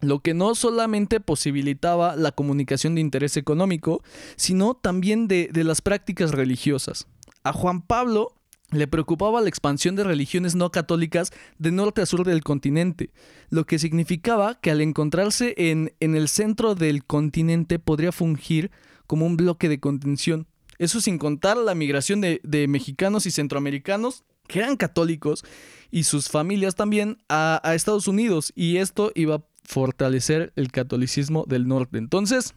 lo 0.00 0.20
que 0.20 0.34
no 0.34 0.54
solamente 0.54 1.20
posibilitaba 1.20 2.16
la 2.16 2.32
comunicación 2.32 2.94
de 2.94 3.00
interés 3.00 3.36
económico, 3.36 4.02
sino 4.36 4.74
también 4.74 5.26
de, 5.28 5.50
las 5.52 5.80
prácticas 5.80 6.32
religiosas. 6.32 7.06
A 7.42 7.52
Juan 7.52 7.82
Pablo 7.82 8.34
le 8.70 8.88
preocupaba 8.88 9.40
la 9.40 9.48
expansión 9.48 9.94
de 9.94 10.04
religiones 10.04 10.54
no 10.54 10.70
católicas 10.70 11.32
de 11.58 11.70
norte 11.70 12.00
a 12.02 12.06
sur 12.06 12.24
del 12.24 12.42
continente, 12.42 13.10
lo 13.48 13.64
que 13.64 13.78
significaba 13.78 14.58
que 14.60 14.70
al 14.70 14.80
encontrarse 14.80 15.54
en, 15.56 15.92
el 16.00 16.28
centro 16.28 16.74
del 16.74 17.04
continente 17.04 17.78
podría 17.78 18.12
fungir 18.12 18.70
como 19.06 19.26
un 19.26 19.36
bloque 19.36 19.68
de 19.68 19.78
contención. 19.78 20.46
Eso 20.78 21.00
sin 21.00 21.18
contar 21.18 21.56
la 21.56 21.74
migración 21.74 22.20
de, 22.20 22.66
mexicanos 22.68 23.26
y 23.26 23.30
centroamericanos 23.30 24.24
que 24.48 24.60
eran 24.60 24.76
católicos 24.76 25.44
y 25.90 26.04
sus 26.04 26.28
familias 26.28 26.74
también 26.74 27.18
a, 27.28 27.60
a 27.64 27.74
Estados 27.74 28.08
Unidos 28.08 28.52
y 28.54 28.76
esto 28.76 29.10
iba 29.14 29.44
fortalecer 29.66 30.52
el 30.56 30.70
catolicismo 30.70 31.44
del 31.46 31.66
norte. 31.66 31.98
Entonces, 31.98 32.54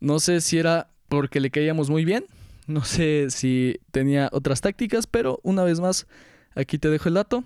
no 0.00 0.20
sé 0.20 0.40
si 0.40 0.58
era 0.58 0.90
porque 1.08 1.40
le 1.40 1.50
caíamos 1.50 1.90
muy 1.90 2.04
bien, 2.04 2.26
no 2.66 2.84
sé 2.84 3.28
si 3.30 3.78
tenía 3.90 4.28
otras 4.32 4.60
tácticas, 4.60 5.06
pero 5.06 5.40
una 5.42 5.64
vez 5.64 5.80
más, 5.80 6.06
aquí 6.54 6.78
te 6.78 6.90
dejo 6.90 7.08
el 7.08 7.14
dato 7.14 7.44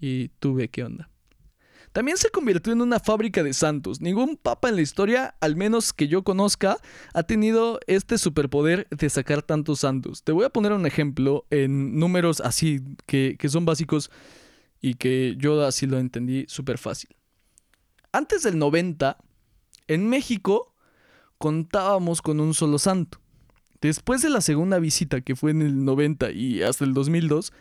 y 0.00 0.28
tú 0.40 0.54
ve 0.54 0.68
qué 0.68 0.84
onda. 0.84 1.10
También 1.92 2.16
se 2.18 2.30
convirtió 2.30 2.72
en 2.72 2.82
una 2.82 3.00
fábrica 3.00 3.42
de 3.42 3.52
santos. 3.52 4.00
Ningún 4.00 4.36
papa 4.36 4.68
en 4.68 4.76
la 4.76 4.82
historia, 4.82 5.34
al 5.40 5.56
menos 5.56 5.92
que 5.92 6.06
yo 6.06 6.22
conozca, 6.22 6.78
ha 7.14 7.22
tenido 7.24 7.80
este 7.88 8.16
superpoder 8.16 8.86
de 8.90 9.10
sacar 9.10 9.42
tantos 9.42 9.80
santos. 9.80 10.22
Te 10.22 10.30
voy 10.30 10.44
a 10.44 10.50
poner 10.50 10.72
un 10.72 10.86
ejemplo 10.86 11.46
en 11.50 11.98
números 11.98 12.40
así 12.40 12.80
que, 13.06 13.36
que 13.38 13.48
son 13.48 13.64
básicos 13.64 14.10
y 14.80 14.94
que 14.94 15.34
yo 15.36 15.64
así 15.64 15.86
lo 15.86 15.98
entendí 15.98 16.44
súper 16.48 16.78
fácil. 16.78 17.10
Antes 18.12 18.44
del 18.44 18.58
90, 18.58 19.18
en 19.88 20.08
México 20.08 20.74
contábamos 21.38 22.22
con 22.22 22.38
un 22.38 22.54
solo 22.54 22.78
santo. 22.78 23.19
Después 23.80 24.22
de 24.22 24.30
la 24.30 24.40
segunda 24.40 24.78
visita, 24.78 25.20
que 25.20 25.36
fue 25.36 25.52
en 25.52 25.62
el 25.62 25.84
90 25.84 26.32
y 26.32 26.62
hasta 26.62 26.84
el 26.84 26.92
2002, 26.92 27.52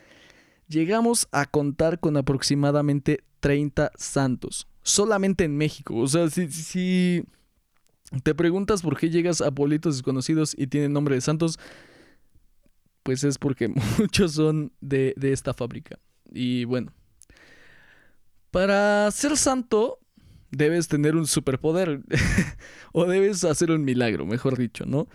llegamos 0.68 1.28
a 1.32 1.46
contar 1.46 2.00
con 2.00 2.18
aproximadamente 2.18 3.24
30 3.40 3.92
santos. 3.96 4.68
Solamente 4.84 5.46
en 5.46 5.58
México. 5.58 5.96
O 5.96 6.08
sea, 6.08 6.30
si, 6.30 7.24
te 8.24 8.36
preguntas 8.36 8.82
por 8.82 8.98
qué 8.98 9.10
llegas 9.10 9.42
a 9.42 9.52
pueblitos 9.52 9.96
desconocidos 9.96 10.56
y 10.58 10.68
tienen 10.68 10.94
nombre 10.94 11.16
de 11.16 11.22
santos, 11.22 11.58
pues 13.04 13.24
es 13.24 13.38
porque 13.38 13.68
muchos 13.98 14.34
son 14.34 14.74
de, 14.82 15.14
de 15.16 15.32
esta 15.32 15.54
fábrica. 15.54 16.00
Y 16.32 16.66
bueno, 16.66 16.92
para 18.52 19.10
ser 19.12 19.38
santo 19.38 20.00
debes 20.52 20.88
tener 20.88 21.16
un 21.16 21.28
superpoder 21.28 22.02
o 22.92 23.06
debes 23.06 23.44
hacer 23.44 23.72
un 23.72 23.84
milagro, 23.84 24.26
mejor 24.26 24.58
dicho, 24.58 24.86
¿no? 24.86 25.08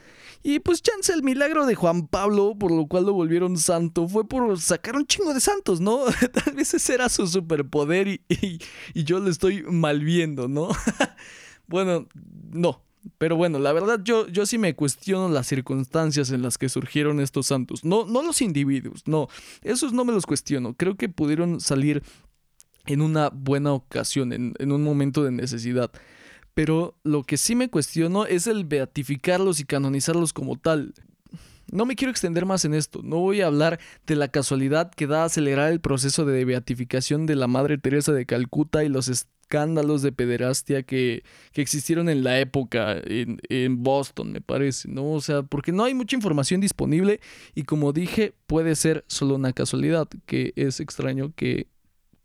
Y 0.43 0.61
pues 0.61 0.83
chance 0.83 1.13
el 1.13 1.23
milagro 1.23 1.65
de 1.65 1.75
Juan 1.75 2.07
Pablo, 2.07 2.55
por 2.59 2.71
lo 2.71 2.87
cual 2.87 3.07
lo 3.07 3.15
volvieron 3.15 3.57
santo, 3.57 4.07
fue 4.07 4.29
por 4.29 4.61
sacar 4.61 4.95
un 4.95 5.07
chingo 5.07 5.33
de 5.33 5.41
santos, 5.41 5.81
¿no? 5.81 6.01
Tal 6.45 6.55
vez 6.55 6.75
ese 6.75 6.95
era 6.95 7.09
su 7.09 7.27
superpoder 7.27 8.09
y, 8.09 8.21
y, 8.29 9.05
yo 9.05 9.21
lo 9.21 9.31
estoy 9.31 9.63
mal 9.63 10.05
viendo, 10.05 10.47
¿no? 10.47 10.69
bueno, 11.67 12.07
no. 12.53 12.83
Pero 13.19 13.37
bueno, 13.37 13.59
la 13.59 13.73
verdad 13.73 14.01
yo, 14.03 14.27
yo 14.29 14.47
sí 14.47 14.57
me 14.57 14.75
cuestiono 14.75 15.29
las 15.29 15.47
circunstancias 15.47 16.31
en 16.31 16.41
las 16.41 16.57
que 16.57 16.71
surgieron 16.71 17.21
estos 17.21 17.47
santos. 17.47 17.85
No, 17.85 18.07
no 18.07 18.23
los 18.23 18.41
individuos, 18.41 19.03
no. 19.07 19.29
Esos 19.63 19.93
no 19.93 20.05
me 20.07 20.13
los 20.13 20.25
cuestiono. 20.25 20.75
Creo 20.75 20.97
que 20.97 21.11
pudieron 21.11 21.61
salir 21.61 22.03
en 22.87 23.01
una 23.01 23.31
buena 23.31 23.73
ocasión, 23.73 24.33
en, 24.33 24.73
un 24.73 24.83
momento 24.83 25.25
de 25.25 25.33
necesidad. 25.33 25.91
Pero 26.55 26.97
lo 27.03 27.25
que 27.25 27.37
sí 27.37 27.55
me 27.55 27.69
cuestiono 27.69 28.27
es 28.27 28.47
el 28.47 28.65
beatificarlos 28.65 29.61
y 29.61 29.65
canonizarlos 29.65 30.33
como 30.33 30.57
tal. 30.57 30.95
No 31.73 31.87
me 31.87 31.97
quiero 31.97 32.11
extender 32.11 32.47
más 32.47 32.65
en 32.65 32.75
esto, 32.75 33.01
no 33.03 33.17
voy 33.17 33.41
a 33.41 33.47
hablar 33.47 33.81
de 34.07 34.17
la 34.17 34.29
casualidad 34.29 34.91
que 34.91 35.07
da 35.07 35.23
a 35.23 35.27
acelerar 35.27 35.73
el 35.73 35.81
proceso 35.81 36.25
de 36.27 36.45
beatificación 36.45 37.27
de 37.27 37.37
la 37.37 37.47
Madre 37.47 37.79
Teresa 37.79 38.13
de 38.13 38.27
Calcuta 38.27 38.85
y 38.85 38.91
los 38.91 39.09
escándalos 39.09 40.03
de 40.03 40.13
pederastia 40.13 40.83
que, 40.83 41.25
que 41.53 41.63
existieron 41.63 42.11
en 42.11 42.23
la 42.23 42.39
época 42.39 42.99
en, 43.05 43.41
en, 43.49 43.83
Boston, 43.83 44.31
me 44.31 44.43
parece, 44.43 44.89
¿no? 44.89 45.11
O 45.13 45.21
sea, 45.23 45.43
porque 45.43 45.73
no 45.73 45.85
hay 45.85 45.95
mucha 45.95 46.17
información 46.17 46.61
disponible 46.61 47.21
y 47.55 47.63
como 47.65 47.93
dije, 47.93 48.35
puede 48.47 48.77
ser 48.77 49.05
solo 49.09 49.35
una 49.35 49.55
casualidad, 49.55 50.07
que 50.27 50.53
es 50.57 50.81
extraño 50.81 51.33
que, 51.35 51.69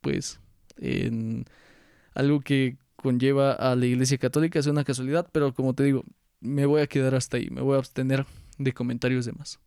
pues, 0.01 0.39
en 0.79 1.45
algo 2.13 2.41
que 2.41 2.77
conlleva 2.95 3.53
a 3.53 3.75
la 3.75 3.85
Iglesia 3.85 4.17
Católica, 4.17 4.59
es 4.59 4.67
una 4.67 4.83
casualidad, 4.83 5.29
pero 5.31 5.53
como 5.53 5.73
te 5.73 5.83
digo, 5.83 6.03
me 6.41 6.65
voy 6.65 6.81
a 6.81 6.87
quedar 6.87 7.15
hasta 7.15 7.37
ahí, 7.37 7.49
me 7.49 7.61
voy 7.61 7.75
a 7.75 7.79
abstener 7.79 8.25
de 8.57 8.73
comentarios 8.73 9.25
de 9.25 9.33
más. 9.33 9.59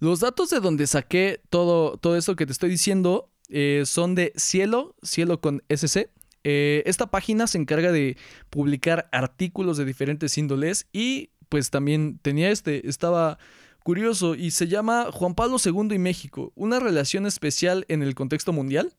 Los 0.00 0.20
datos 0.20 0.50
de 0.50 0.60
donde 0.60 0.86
saqué 0.86 1.40
todo, 1.50 1.96
todo 1.96 2.16
esto 2.16 2.36
que 2.36 2.46
te 2.46 2.52
estoy 2.52 2.70
diciendo 2.70 3.30
eh, 3.48 3.82
son 3.84 4.14
de 4.14 4.32
Cielo, 4.36 4.94
Cielo 5.02 5.40
con 5.40 5.62
SC. 5.68 6.10
Eh, 6.44 6.82
esta 6.86 7.10
página 7.10 7.46
se 7.46 7.58
encarga 7.58 7.90
de 7.90 8.16
publicar 8.48 9.08
artículos 9.10 9.76
de 9.76 9.84
diferentes 9.84 10.38
índoles 10.38 10.86
y 10.92 11.30
pues 11.48 11.70
también 11.70 12.18
tenía 12.22 12.50
este, 12.50 12.88
estaba 12.88 13.38
curioso 13.82 14.34
y 14.34 14.50
se 14.50 14.68
llama 14.68 15.08
Juan 15.10 15.34
Pablo 15.34 15.56
II 15.62 15.94
y 15.94 15.98
México, 15.98 16.52
una 16.54 16.78
relación 16.78 17.26
especial 17.26 17.84
en 17.88 18.02
el 18.02 18.14
contexto 18.14 18.52
mundial. 18.52 18.92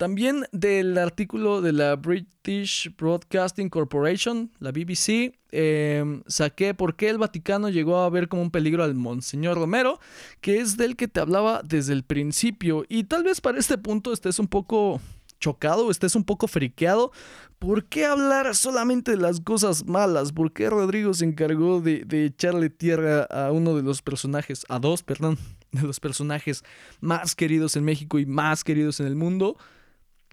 También 0.00 0.46
del 0.50 0.96
artículo 0.96 1.60
de 1.60 1.74
la 1.74 1.94
British 1.94 2.90
Broadcasting 2.96 3.68
Corporation, 3.68 4.50
la 4.58 4.72
BBC, 4.72 5.38
em, 5.52 6.22
saqué 6.26 6.72
por 6.72 6.96
qué 6.96 7.10
el 7.10 7.18
Vaticano 7.18 7.68
llegó 7.68 7.98
a 7.98 8.08
ver 8.08 8.28
como 8.28 8.40
un 8.40 8.50
peligro 8.50 8.82
al 8.82 8.94
Monseñor 8.94 9.58
Romero, 9.58 10.00
que 10.40 10.58
es 10.58 10.78
del 10.78 10.96
que 10.96 11.06
te 11.06 11.20
hablaba 11.20 11.60
desde 11.62 11.92
el 11.92 12.02
principio. 12.02 12.86
Y 12.88 13.04
tal 13.04 13.24
vez 13.24 13.42
para 13.42 13.58
este 13.58 13.76
punto 13.76 14.14
estés 14.14 14.38
un 14.38 14.48
poco 14.48 15.02
chocado, 15.38 15.90
estés 15.90 16.14
un 16.14 16.24
poco 16.24 16.48
friqueado. 16.48 17.12
¿Por 17.58 17.84
qué 17.84 18.06
hablar 18.06 18.54
solamente 18.54 19.10
de 19.10 19.18
las 19.18 19.40
cosas 19.42 19.84
malas? 19.84 20.32
¿Por 20.32 20.54
qué 20.54 20.70
Rodrigo 20.70 21.12
se 21.12 21.26
encargó 21.26 21.82
de, 21.82 22.06
de 22.06 22.24
echarle 22.24 22.70
tierra 22.70 23.24
a 23.24 23.52
uno 23.52 23.76
de 23.76 23.82
los 23.82 24.00
personajes, 24.00 24.64
a 24.70 24.78
dos, 24.78 25.02
perdón, 25.02 25.36
de 25.72 25.82
los 25.82 26.00
personajes 26.00 26.64
más 27.00 27.34
queridos 27.34 27.76
en 27.76 27.84
México 27.84 28.18
y 28.18 28.24
más 28.24 28.64
queridos 28.64 28.98
en 29.00 29.06
el 29.06 29.14
mundo? 29.14 29.58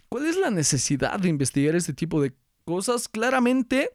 ¿Cuál 0.08 0.26
es 0.26 0.36
la 0.36 0.50
necesidad 0.50 1.18
de 1.20 1.28
investigar 1.28 1.74
este 1.76 1.92
tipo 1.92 2.22
de 2.22 2.32
cosas? 2.64 3.08
Claramente 3.08 3.90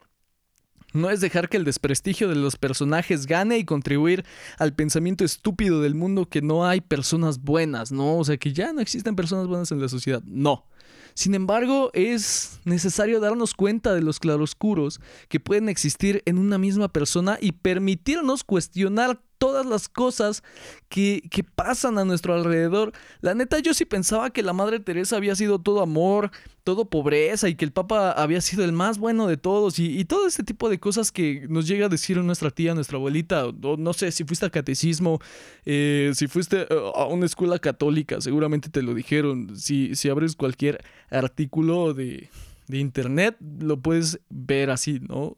no 0.92 1.10
es 1.10 1.20
dejar 1.20 1.48
que 1.48 1.56
el 1.56 1.64
desprestigio 1.64 2.28
de 2.28 2.36
los 2.36 2.56
personajes 2.56 3.26
gane 3.26 3.58
y 3.58 3.64
contribuir 3.64 4.24
al 4.58 4.74
pensamiento 4.74 5.24
estúpido 5.24 5.80
del 5.82 5.96
mundo 5.96 6.28
que 6.28 6.40
no 6.40 6.66
hay 6.66 6.80
personas 6.80 7.40
buenas, 7.42 7.90
¿no? 7.90 8.16
O 8.16 8.24
sea, 8.24 8.36
que 8.36 8.52
ya 8.52 8.72
no 8.72 8.80
existen 8.80 9.16
personas 9.16 9.48
buenas 9.48 9.72
en 9.72 9.80
la 9.80 9.88
sociedad. 9.88 10.22
No. 10.24 10.66
Sin 11.14 11.34
embargo, 11.34 11.90
es 11.94 12.60
necesario 12.64 13.20
darnos 13.20 13.54
cuenta 13.54 13.92
de 13.94 14.02
los 14.02 14.20
claroscuros 14.20 15.00
que 15.28 15.40
pueden 15.40 15.68
existir 15.68 16.22
en 16.26 16.38
una 16.38 16.58
misma 16.58 16.88
persona 16.88 17.38
y 17.40 17.52
permitirnos 17.52 18.44
cuestionar 18.44 19.20
todas 19.38 19.66
las 19.66 19.88
cosas 19.88 20.42
que, 20.88 21.22
pasan 21.54 21.98
a 21.98 22.04
nuestro 22.04 22.34
alrededor. 22.34 22.92
La 23.20 23.34
neta, 23.34 23.58
yo 23.58 23.74
sí 23.74 23.84
pensaba 23.84 24.30
que 24.30 24.42
la 24.42 24.52
Madre 24.52 24.80
Teresa 24.80 25.16
había 25.16 25.36
sido 25.36 25.58
todo 25.58 25.82
amor, 25.82 26.30
todo 26.62 26.86
pobreza 26.86 27.48
y 27.48 27.54
que 27.54 27.64
el 27.64 27.72
Papa 27.72 28.12
había 28.12 28.40
sido 28.40 28.64
el 28.64 28.72
más 28.72 28.98
bueno 28.98 29.26
de 29.26 29.36
todos 29.36 29.78
y, 29.78 30.04
todo 30.04 30.26
este 30.26 30.42
tipo 30.42 30.68
de 30.68 30.78
cosas 30.78 31.12
que 31.12 31.46
nos 31.48 31.66
llega 31.66 31.86
a 31.86 31.88
decir 31.88 32.16
nuestra 32.18 32.50
tía, 32.50 32.74
nuestra 32.74 32.96
abuelita. 32.96 33.46
no 33.78 33.92
sé 33.92 34.12
si 34.12 34.24
fuiste 34.24 34.46
a 34.46 34.50
catecismo, 34.50 35.20
eh, 35.64 36.12
si 36.14 36.26
fuiste 36.26 36.62
eh, 36.62 36.66
a 36.94 37.06
una 37.06 37.26
escuela 37.26 37.58
católica, 37.58 38.20
seguramente 38.20 38.68
te 38.68 38.82
lo 38.82 38.94
dijeron. 38.94 39.56
Si, 39.56 39.94
si 39.94 40.08
abres 40.08 40.36
cualquier 40.36 40.82
artículo 41.10 41.94
de, 41.94 42.30
de 42.68 42.78
internet, 42.78 43.36
lo 43.60 43.80
puedes 43.80 44.20
ver 44.30 44.70
así, 44.70 45.00
¿no? 45.00 45.36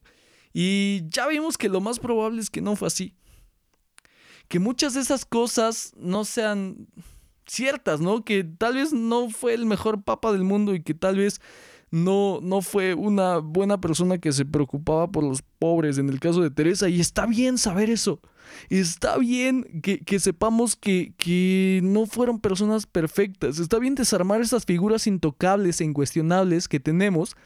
Y 0.53 1.03
ya 1.11 1.27
vimos 1.27 1.59
que 1.59 1.69
lo 1.69 1.81
más 1.81 1.99
probable 1.99 2.41
es 2.41 2.49
que 2.49 2.63
no 2.63 2.77
fue 2.77 2.89
así. 2.89 3.15
Que 4.49 4.59
muchas 4.59 4.95
de 4.95 5.01
esas 5.01 5.25
cosas 5.25 5.93
no 5.97 6.25
sean 6.25 6.87
ciertas, 7.47 8.01
¿no? 8.01 8.25
Que 8.25 8.45
tal 8.45 8.75
vez 8.75 8.93
no 8.93 9.31
fue 9.31 9.55
el 9.55 9.67
mejor 9.67 10.03
papa 10.03 10.33
del 10.33 10.45
mundo 10.45 10.75
y 10.75 10.83
que 10.83 10.95
tal 10.95 11.17
vez 11.17 11.41
no, 11.91 12.41
no 12.43 12.63
fue 12.63 12.95
una 12.95 13.39
buena 13.39 13.81
persona 13.81 14.19
que 14.19 14.33
se 14.33 14.45
preocupaba 14.45 15.11
por 15.11 15.23
los 15.23 15.43
pobres 15.43 15.99
en 15.99 16.09
el 16.09 16.19
caso 16.19 16.43
de 16.43 16.51
Teresa. 16.51 16.89
Y 16.89 17.01
está 17.01 17.27
bien 17.27 17.59
saber 17.59 17.91
eso. 17.91 18.21
Está 18.71 19.19
bien 19.19 19.83
que, 19.83 20.21
sepamos 20.21 20.77
que, 20.77 21.15
que, 21.17 21.81
no 21.83 22.07
fueron 22.07 22.41
personas 22.41 22.87
perfectas. 22.87 23.59
Está 23.59 23.79
bien 23.79 23.95
desarmar 23.95 24.41
esas 24.41 24.65
figuras 24.65 25.07
intocables 25.07 25.81
e 25.81 25.85
incuestionables 25.85 26.69
que 26.69 26.81
tenemos. 26.81 27.37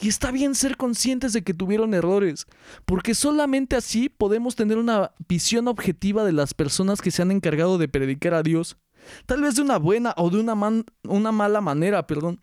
Y 0.00 0.08
está 0.08 0.30
bien 0.30 0.54
ser 0.54 0.76
conscientes 0.76 1.32
de 1.32 1.42
que 1.42 1.54
tuvieron 1.54 1.92
errores. 1.92 2.46
Porque 2.84 3.14
solamente 3.14 3.76
así 3.76 4.08
podemos 4.08 4.54
tener 4.54 4.78
una 4.78 5.12
visión 5.28 5.66
objetiva 5.68 6.24
de 6.24 6.32
las 6.32 6.54
personas 6.54 7.00
que 7.00 7.10
se 7.10 7.22
han 7.22 7.32
encargado 7.32 7.78
de 7.78 7.88
predicar 7.88 8.34
a 8.34 8.42
Dios. 8.42 8.76
Tal 9.26 9.42
vez 9.42 9.56
de 9.56 9.62
una 9.62 9.78
buena 9.78 10.14
o 10.16 10.30
de 10.30 10.40
una, 10.40 10.54
una 11.04 11.32
mala 11.32 11.60
manera, 11.60 12.06
perdón. 12.06 12.40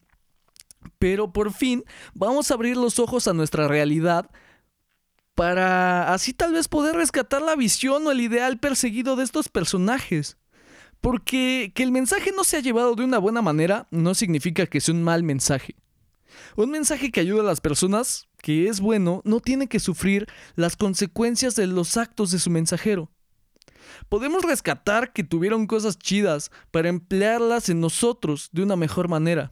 Pero 1.00 1.32
por 1.32 1.54
fin 1.54 1.84
vamos 2.14 2.50
a 2.50 2.54
abrir 2.54 2.78
los 2.78 3.00
ojos 3.00 3.28
a 3.28 3.34
nuestra 3.34 3.68
realidad 3.68 4.30
para 5.36 6.14
así 6.14 6.34
tal 6.34 6.54
vez 6.54 6.68
poder 6.68 6.96
rescatar 6.96 7.42
la 7.42 7.56
visión 7.56 8.08
o 8.08 8.12
el 8.12 8.22
ideal 8.22 8.58
perseguido 8.58 9.16
de 9.16 9.24
estos 9.24 9.50
personajes. 9.50 10.38
Porque 11.02 11.72
que 11.76 11.84
el 11.84 11.92
mensaje 11.92 12.32
no 12.36 12.44
se 12.44 12.58
ha 12.58 12.62
llevado 12.62 12.96
de 12.96 13.04
una 13.04 13.20
buena 13.20 13.42
manera 13.42 13.88
no 13.92 14.16
significa 14.16 14.66
que 14.66 14.82
sea 14.82 14.96
un 14.96 15.04
mal 15.04 15.24
mensaje. 15.24 15.76
Un 16.56 16.72
mensaje 16.72 17.12
que 17.12 17.20
ayuda 17.20 17.42
a 17.42 17.46
las 17.46 17.62
personas, 17.62 18.28
que 18.42 18.68
es 18.68 18.80
bueno, 18.80 19.22
no 19.26 19.40
tiene 19.40 19.68
que 19.68 19.80
sufrir 19.80 20.28
las 20.56 20.76
consecuencias 20.76 21.56
de 21.56 21.68
los 21.68 21.98
actos 21.98 22.32
de 22.32 22.40
su 22.40 22.50
mensajero. 22.50 23.12
Podemos 24.10 24.44
rescatar 24.44 25.14
que 25.14 25.24
tuvieron 25.24 25.68
cosas 25.68 25.98
chidas 25.98 26.52
para 26.72 26.90
emplearlas 26.90 27.70
en 27.70 27.80
nosotros 27.82 28.50
de 28.52 28.64
una 28.64 28.76
mejor 28.76 29.08
manera. 29.08 29.52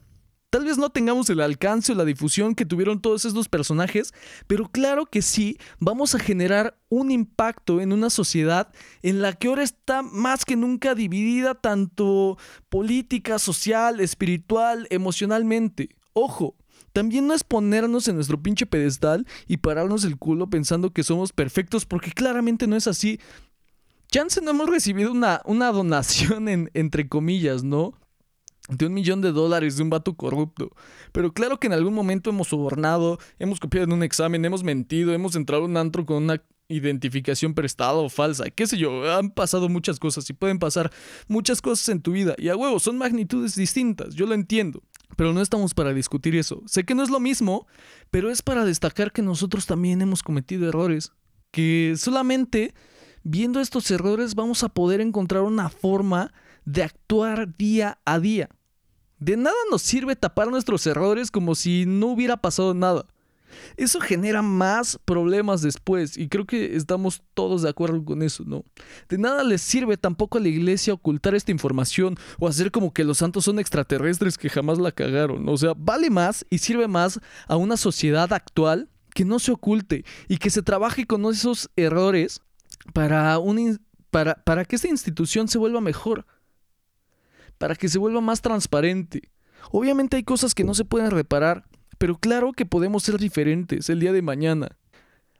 Tal 0.54 0.64
vez 0.64 0.78
no 0.78 0.88
tengamos 0.88 1.28
el 1.30 1.40
alcance 1.40 1.90
o 1.90 1.94
la 1.96 2.04
difusión 2.04 2.54
que 2.54 2.64
tuvieron 2.64 3.00
todos 3.00 3.24
estos 3.24 3.48
personajes, 3.48 4.14
pero 4.46 4.68
claro 4.68 5.04
que 5.04 5.20
sí 5.20 5.58
vamos 5.80 6.14
a 6.14 6.20
generar 6.20 6.78
un 6.88 7.10
impacto 7.10 7.80
en 7.80 7.92
una 7.92 8.08
sociedad 8.08 8.72
en 9.02 9.20
la 9.20 9.32
que 9.32 9.48
ahora 9.48 9.64
está 9.64 10.02
más 10.02 10.44
que 10.44 10.54
nunca 10.54 10.94
dividida 10.94 11.56
tanto 11.56 12.38
política, 12.68 13.40
social, 13.40 13.98
espiritual, 13.98 14.86
emocionalmente. 14.90 15.88
Ojo, 16.12 16.54
también 16.92 17.26
no 17.26 17.34
es 17.34 17.42
ponernos 17.42 18.06
en 18.06 18.14
nuestro 18.14 18.40
pinche 18.40 18.64
pedestal 18.64 19.26
y 19.48 19.56
pararnos 19.56 20.04
el 20.04 20.18
culo 20.18 20.50
pensando 20.50 20.92
que 20.92 21.02
somos 21.02 21.32
perfectos, 21.32 21.84
porque 21.84 22.12
claramente 22.12 22.68
no 22.68 22.76
es 22.76 22.86
así. 22.86 23.18
Chance 24.06 24.40
no 24.40 24.52
hemos 24.52 24.70
recibido 24.70 25.10
una, 25.10 25.42
una 25.46 25.72
donación 25.72 26.48
en, 26.48 26.70
entre 26.74 27.08
comillas, 27.08 27.64
¿no? 27.64 27.94
De 28.68 28.86
un 28.86 28.94
millón 28.94 29.20
de 29.20 29.32
dólares 29.32 29.76
de 29.76 29.82
un 29.82 29.90
vato 29.90 30.14
corrupto. 30.14 30.70
Pero 31.12 31.32
claro 31.32 31.60
que 31.60 31.66
en 31.66 31.74
algún 31.74 31.94
momento 31.94 32.30
hemos 32.30 32.48
sobornado, 32.48 33.18
hemos 33.38 33.60
copiado 33.60 33.84
en 33.84 33.92
un 33.92 34.02
examen, 34.02 34.44
hemos 34.44 34.64
mentido, 34.64 35.12
hemos 35.12 35.36
entrado 35.36 35.64
a 35.64 35.66
un 35.66 35.76
antro 35.76 36.06
con 36.06 36.22
una 36.22 36.42
identificación 36.68 37.54
prestada 37.54 37.94
o 37.94 38.08
falsa, 38.08 38.48
qué 38.50 38.66
sé 38.66 38.78
yo, 38.78 39.12
han 39.12 39.30
pasado 39.30 39.68
muchas 39.68 39.98
cosas 39.98 40.28
y 40.30 40.32
pueden 40.32 40.58
pasar 40.58 40.90
muchas 41.28 41.60
cosas 41.60 41.88
en 41.90 42.00
tu 42.00 42.12
vida. 42.12 42.34
Y 42.38 42.48
a 42.48 42.56
huevo, 42.56 42.80
son 42.80 42.96
magnitudes 42.96 43.54
distintas, 43.54 44.14
yo 44.14 44.26
lo 44.26 44.34
entiendo. 44.34 44.82
Pero 45.16 45.32
no 45.32 45.42
estamos 45.42 45.74
para 45.74 45.92
discutir 45.92 46.34
eso. 46.34 46.62
Sé 46.66 46.84
que 46.84 46.94
no 46.94 47.02
es 47.02 47.10
lo 47.10 47.20
mismo, 47.20 47.66
pero 48.10 48.30
es 48.30 48.42
para 48.42 48.64
destacar 48.64 49.12
que 49.12 49.22
nosotros 49.22 49.66
también 49.66 50.02
hemos 50.02 50.22
cometido 50.22 50.68
errores. 50.68 51.12
Que 51.52 51.94
solamente 51.96 52.74
viendo 53.22 53.60
estos 53.60 53.90
errores 53.90 54.34
vamos 54.34 54.64
a 54.64 54.70
poder 54.70 55.00
encontrar 55.00 55.42
una 55.42 55.68
forma 55.68 56.32
de 56.64 56.82
actuar 56.82 57.56
día 57.56 57.98
a 58.04 58.18
día. 58.18 58.48
De 59.18 59.36
nada 59.36 59.56
nos 59.70 59.82
sirve 59.82 60.16
tapar 60.16 60.48
nuestros 60.48 60.86
errores 60.86 61.30
como 61.30 61.54
si 61.54 61.86
no 61.86 62.08
hubiera 62.08 62.36
pasado 62.36 62.74
nada. 62.74 63.06
Eso 63.76 64.00
genera 64.00 64.42
más 64.42 64.98
problemas 65.04 65.62
después 65.62 66.16
y 66.16 66.28
creo 66.28 66.44
que 66.44 66.76
estamos 66.76 67.22
todos 67.34 67.62
de 67.62 67.68
acuerdo 67.68 68.04
con 68.04 68.22
eso, 68.22 68.44
¿no? 68.44 68.64
De 69.08 69.18
nada 69.18 69.44
les 69.44 69.62
sirve 69.62 69.96
tampoco 69.96 70.38
a 70.38 70.40
la 70.40 70.48
iglesia 70.48 70.94
ocultar 70.94 71.34
esta 71.34 71.52
información 71.52 72.16
o 72.38 72.48
hacer 72.48 72.70
como 72.70 72.92
que 72.92 73.04
los 73.04 73.18
santos 73.18 73.44
son 73.44 73.58
extraterrestres 73.58 74.38
que 74.38 74.50
jamás 74.50 74.78
la 74.78 74.92
cagaron. 74.92 75.48
O 75.48 75.56
sea, 75.56 75.72
vale 75.76 76.10
más 76.10 76.44
y 76.50 76.58
sirve 76.58 76.88
más 76.88 77.20
a 77.46 77.56
una 77.56 77.76
sociedad 77.76 78.32
actual 78.32 78.88
que 79.14 79.24
no 79.24 79.38
se 79.38 79.52
oculte 79.52 80.04
y 80.28 80.38
que 80.38 80.50
se 80.50 80.62
trabaje 80.62 81.06
con 81.06 81.24
esos 81.26 81.70
errores 81.76 82.42
para, 82.92 83.38
para, 84.10 84.34
para 84.42 84.64
que 84.64 84.76
esta 84.76 84.88
institución 84.88 85.48
se 85.48 85.58
vuelva 85.58 85.80
mejor 85.80 86.26
para 87.58 87.74
que 87.74 87.88
se 87.88 87.98
vuelva 87.98 88.20
más 88.20 88.40
transparente. 88.40 89.30
Obviamente 89.70 90.16
hay 90.16 90.24
cosas 90.24 90.54
que 90.54 90.64
no 90.64 90.74
se 90.74 90.84
pueden 90.84 91.10
reparar, 91.10 91.64
pero 91.98 92.18
claro 92.18 92.52
que 92.52 92.66
podemos 92.66 93.02
ser 93.02 93.18
diferentes 93.18 93.88
el 93.88 94.00
día 94.00 94.12
de 94.12 94.22
mañana. 94.22 94.76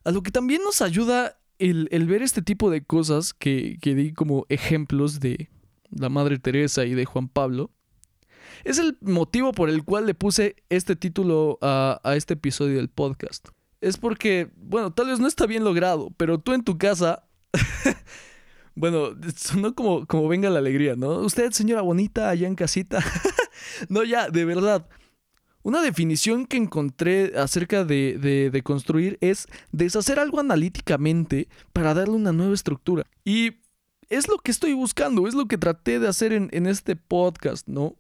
A 0.05 0.11
lo 0.11 0.23
que 0.23 0.31
también 0.31 0.63
nos 0.63 0.83
ayuda 0.83 1.39
el, 1.59 1.89
ver 2.07 2.23
este 2.23 2.43
tipo 2.43 2.71
de 2.71 2.83
cosas 2.85 3.33
que, 3.33 3.79
que 3.81 3.95
di 3.95 4.13
como 4.13 4.47
ejemplos 4.49 5.21
de 5.21 5.49
la 5.91 6.09
Madre 6.09 6.39
Teresa 6.39 6.85
y 6.85 6.95
de 6.95 7.05
Juan 7.05 7.29
Pablo, 7.29 7.71
es 8.65 8.79
el 8.79 8.97
motivo 9.01 9.53
por 9.53 9.69
el 9.69 9.85
cual 9.85 10.07
le 10.07 10.15
puse 10.15 10.57
este 10.69 10.97
título 10.97 11.59
a, 11.61 12.01
a, 12.03 12.17
este 12.17 12.35
episodio 12.35 12.77
del 12.77 12.89
podcast. 12.89 13.49
Es 13.81 13.97
porque, 13.97 14.51
bueno, 14.57 14.93
tal 14.93 15.09
vez 15.09 15.21
no 15.21 15.27
está 15.27 15.47
bien 15.47 15.65
logrado, 15.65 16.11
pero 16.17 16.39
tú 16.39 16.53
en 16.53 16.65
tu 16.65 16.79
casa 16.79 17.27
Bueno, 18.75 19.11
sonó 19.37 19.75
como, 19.75 20.07
como 20.07 20.29
venga 20.29 20.51
la 20.51 20.59
alegría, 20.59 20.97
¿no? 20.97 21.19
Usted, 21.21 21.53
señora 21.53 21.83
bonita, 21.83 22.29
allá 22.29 22.47
en 22.47 22.55
casita. 22.55 23.03
no, 23.89 24.05
ya, 24.05 24.29
de 24.29 24.45
verdad. 24.45 24.87
Una 25.63 25.81
definición 25.81 26.45
que 26.45 26.59
encontré 26.59 27.39
acerca 27.39 27.85
de, 27.85 28.19
de, 28.53 28.63
construir 28.63 29.17
es 29.23 29.47
deshacer 29.73 30.19
algo 30.19 30.39
analíticamente 30.39 31.49
para 31.73 31.95
darle 31.95 32.17
una 32.17 32.33
nueva 32.33 32.53
estructura. 32.53 33.05
Y 33.25 33.53
es 34.11 34.29
lo 34.29 34.37
que 34.37 34.51
estoy 34.51 34.75
buscando, 34.75 35.27
es 35.27 35.33
lo 35.33 35.47
que 35.47 35.57
traté 35.57 36.01
de 36.01 36.09
hacer 36.09 36.35
en, 36.35 36.51
en 36.53 36.67
este 36.67 36.97
podcast, 36.97 37.67
¿no? 37.67 37.97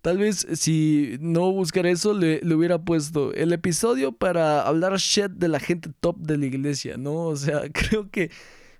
Tal 0.00 0.16
vez 0.16 0.46
si 0.54 1.18
no 1.20 1.52
buscara 1.52 1.90
eso, 1.90 2.14
le, 2.14 2.40
le, 2.40 2.54
hubiera 2.54 2.82
puesto 2.82 3.34
el 3.34 3.52
episodio 3.52 4.12
para 4.12 4.62
hablar 4.62 4.96
shit 4.96 5.32
de 5.32 5.48
la 5.48 5.60
gente 5.60 5.90
top 6.00 6.16
de 6.18 6.38
la 6.38 6.46
iglesia, 6.46 6.96
¿no? 6.96 7.26
O 7.26 7.36
sea, 7.36 7.62
creo 7.72 8.10
que 8.10 8.30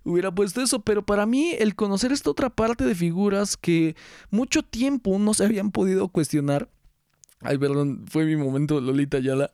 hubiera 0.05 0.35
puesto 0.35 0.63
eso, 0.63 0.81
pero 0.81 1.05
para 1.05 1.27
mí 1.27 1.53
el 1.59 1.75
conocer 1.75 2.13
esta 2.13 2.31
otra 2.31 2.51
parte 2.51 2.85
de 2.85 2.95
figuras 2.95 3.57
que 3.57 3.97
mucho 4.31 4.63
tiempo 4.63 5.19
no 5.19 5.35
se 5.35 5.45
habían 5.45 5.71
podido 5.71 6.09
cuestionar, 6.09 6.69
ay 7.41 7.59
perdón, 7.59 8.05
fue 8.09 8.25
mi 8.25 8.37
momento 8.37 8.81
Lolita 8.81 9.19
Yala, 9.19 9.53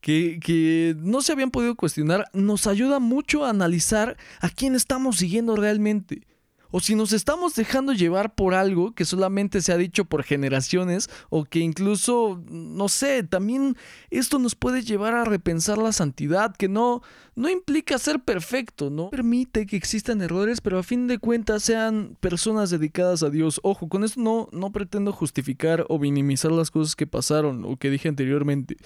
que, 0.00 0.40
que 0.40 0.96
no 0.98 1.22
se 1.22 1.32
habían 1.32 1.50
podido 1.50 1.76
cuestionar, 1.76 2.26
nos 2.32 2.66
ayuda 2.66 2.98
mucho 2.98 3.44
a 3.44 3.50
analizar 3.50 4.16
a 4.40 4.50
quién 4.50 4.74
estamos 4.74 5.16
siguiendo 5.16 5.56
realmente 5.56 6.26
o 6.72 6.80
si 6.80 6.96
nos 6.96 7.12
estamos 7.12 7.54
dejando 7.54 7.92
llevar 7.92 8.34
por 8.34 8.54
algo 8.54 8.94
que 8.94 9.04
solamente 9.04 9.60
se 9.60 9.72
ha 9.72 9.76
dicho 9.76 10.06
por 10.06 10.24
generaciones 10.24 11.08
o 11.28 11.44
que 11.44 11.60
incluso, 11.60 12.42
no 12.50 12.88
sé, 12.88 13.22
también 13.22 13.76
esto 14.10 14.38
nos 14.38 14.56
puede 14.56 14.82
llevar 14.82 15.14
a 15.14 15.24
repensar 15.24 15.78
la 15.78 15.92
santidad, 15.92 16.56
que 16.56 16.68
no, 16.68 17.02
no 17.34 17.48
implica 17.48 17.98
ser 17.98 18.20
perfecto, 18.20 18.90
¿no? 18.90 19.10
Permite 19.10 19.66
que 19.66 19.76
existan 19.76 20.22
errores, 20.22 20.60
pero 20.60 20.78
a 20.78 20.82
fin 20.82 21.06
de 21.06 21.18
cuentas 21.18 21.62
sean 21.62 22.16
personas 22.20 22.70
dedicadas 22.70 23.22
a 23.22 23.30
Dios. 23.30 23.60
Ojo, 23.62 23.88
con 23.88 24.02
esto 24.02 24.20
no, 24.20 24.48
no 24.52 24.72
pretendo 24.72 25.12
justificar 25.12 25.84
o 25.88 25.98
minimizar 25.98 26.52
las 26.52 26.70
cosas 26.70 26.96
que 26.96 27.06
pasaron 27.06 27.64
o 27.64 27.76
que 27.76 27.90
dije 27.90 28.08
anteriormente. 28.08 28.76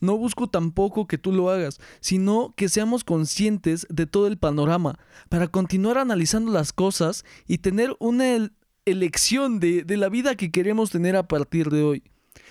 No 0.00 0.16
busco 0.18 0.48
tampoco 0.48 1.06
que 1.06 1.18
tú 1.18 1.32
lo 1.32 1.50
hagas, 1.50 1.78
sino 2.00 2.54
que 2.56 2.68
seamos 2.68 3.04
conscientes 3.04 3.86
de 3.88 4.06
todo 4.06 4.26
el 4.26 4.36
panorama 4.36 4.98
para 5.28 5.48
continuar 5.48 5.98
analizando 5.98 6.52
las 6.52 6.72
cosas 6.72 7.24
y 7.46 7.58
tener 7.58 7.96
una 7.98 8.50
elección 8.84 9.60
de, 9.60 9.84
la 9.88 10.08
vida 10.08 10.36
que 10.36 10.50
queremos 10.50 10.90
tener 10.90 11.16
a 11.16 11.28
partir 11.28 11.70
de 11.70 11.82
hoy. 11.82 12.02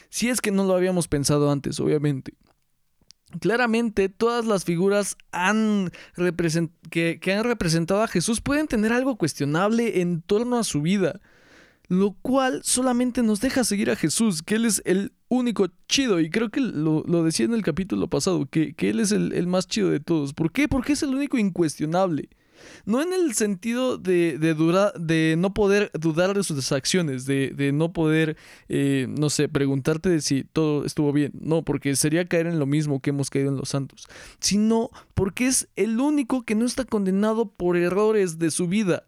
Si 0.10 0.30
es 0.30 0.42
que 0.42 0.52
no 0.52 0.66
lo 0.66 0.76
habíamos 0.76 1.08
pensado 1.08 1.52
antes, 1.52 1.80
obviamente. 1.80 2.34
Claramente 3.40 4.08
todas 4.08 4.46
las 4.46 4.64
figuras 4.64 5.18
que, 6.90 7.20
que 7.20 7.34
han 7.34 7.44
representado 7.44 8.02
a 8.02 8.08
Jesús 8.08 8.40
pueden 8.40 8.68
tener 8.68 8.94
algo 8.94 9.18
cuestionable 9.18 10.02
en 10.02 10.22
torno 10.22 10.58
a 10.58 10.64
su 10.64 10.82
vida 10.82 11.20
lo 11.88 12.16
cual 12.22 12.62
solamente 12.64 13.22
nos 13.22 13.42
deja 13.42 13.64
seguir 13.64 13.90
a 13.90 13.96
Jesús, 13.96 14.42
que 14.42 14.56
Él 14.56 14.66
es 14.66 14.82
el 14.86 15.14
único 15.28 15.68
chido, 15.88 16.20
y 16.20 16.30
creo 16.30 16.50
que 16.50 16.60
lo, 16.60 17.04
decía 17.24 17.46
en 17.46 17.54
el 17.54 17.64
capítulo 17.64 18.08
pasado, 18.08 18.48
que, 18.48 18.76
Él 18.78 19.00
es 19.00 19.12
el, 19.12 19.34
el, 19.34 19.48
más 19.48 19.68
chido 19.68 19.90
de 19.90 20.00
todos. 20.00 20.34
¿Por 20.34 20.52
qué? 20.52 20.68
Porque 20.68 20.94
es 20.94 21.04
el 21.04 21.14
único 21.14 21.38
incuestionable. 21.38 22.30
No 22.86 23.02
en 23.02 23.14
el 23.14 23.34
sentido 23.34 23.98
de, 23.98 24.38
de, 24.38 24.54
de 25.00 25.36
no 25.38 25.54
poder 25.54 25.92
dudar 25.94 26.36
de 26.36 26.44
sus 26.44 26.72
acciones, 26.72 27.26
de, 27.26 27.52
de 27.56 27.72
no 27.72 27.94
poder, 27.94 28.38
eh, 28.70 29.08
no 29.10 29.30
sé, 29.30 29.48
preguntarte 29.50 30.22
si 30.22 30.44
todo 30.44 30.86
estuvo 30.86 31.12
bien. 31.14 31.32
No, 31.40 31.64
porque 31.64 31.96
sería 31.96 32.26
caer 32.26 32.48
en 32.48 32.60
lo 32.60 32.66
mismo 32.66 33.02
que 33.02 33.12
hemos 33.12 33.30
caído 33.30 33.50
en 33.50 33.58
los 33.58 33.70
santos. 33.70 34.08
Sino 34.40 34.90
porque 35.14 35.48
es 35.48 35.70
el 35.76 36.00
único 36.00 36.44
que 36.44 36.56
no 36.56 36.66
está 36.66 36.86
condenado 36.86 37.50
por 37.52 37.78
errores 37.78 38.40
de 38.40 38.52
su 38.52 38.68
vida. 38.68 39.04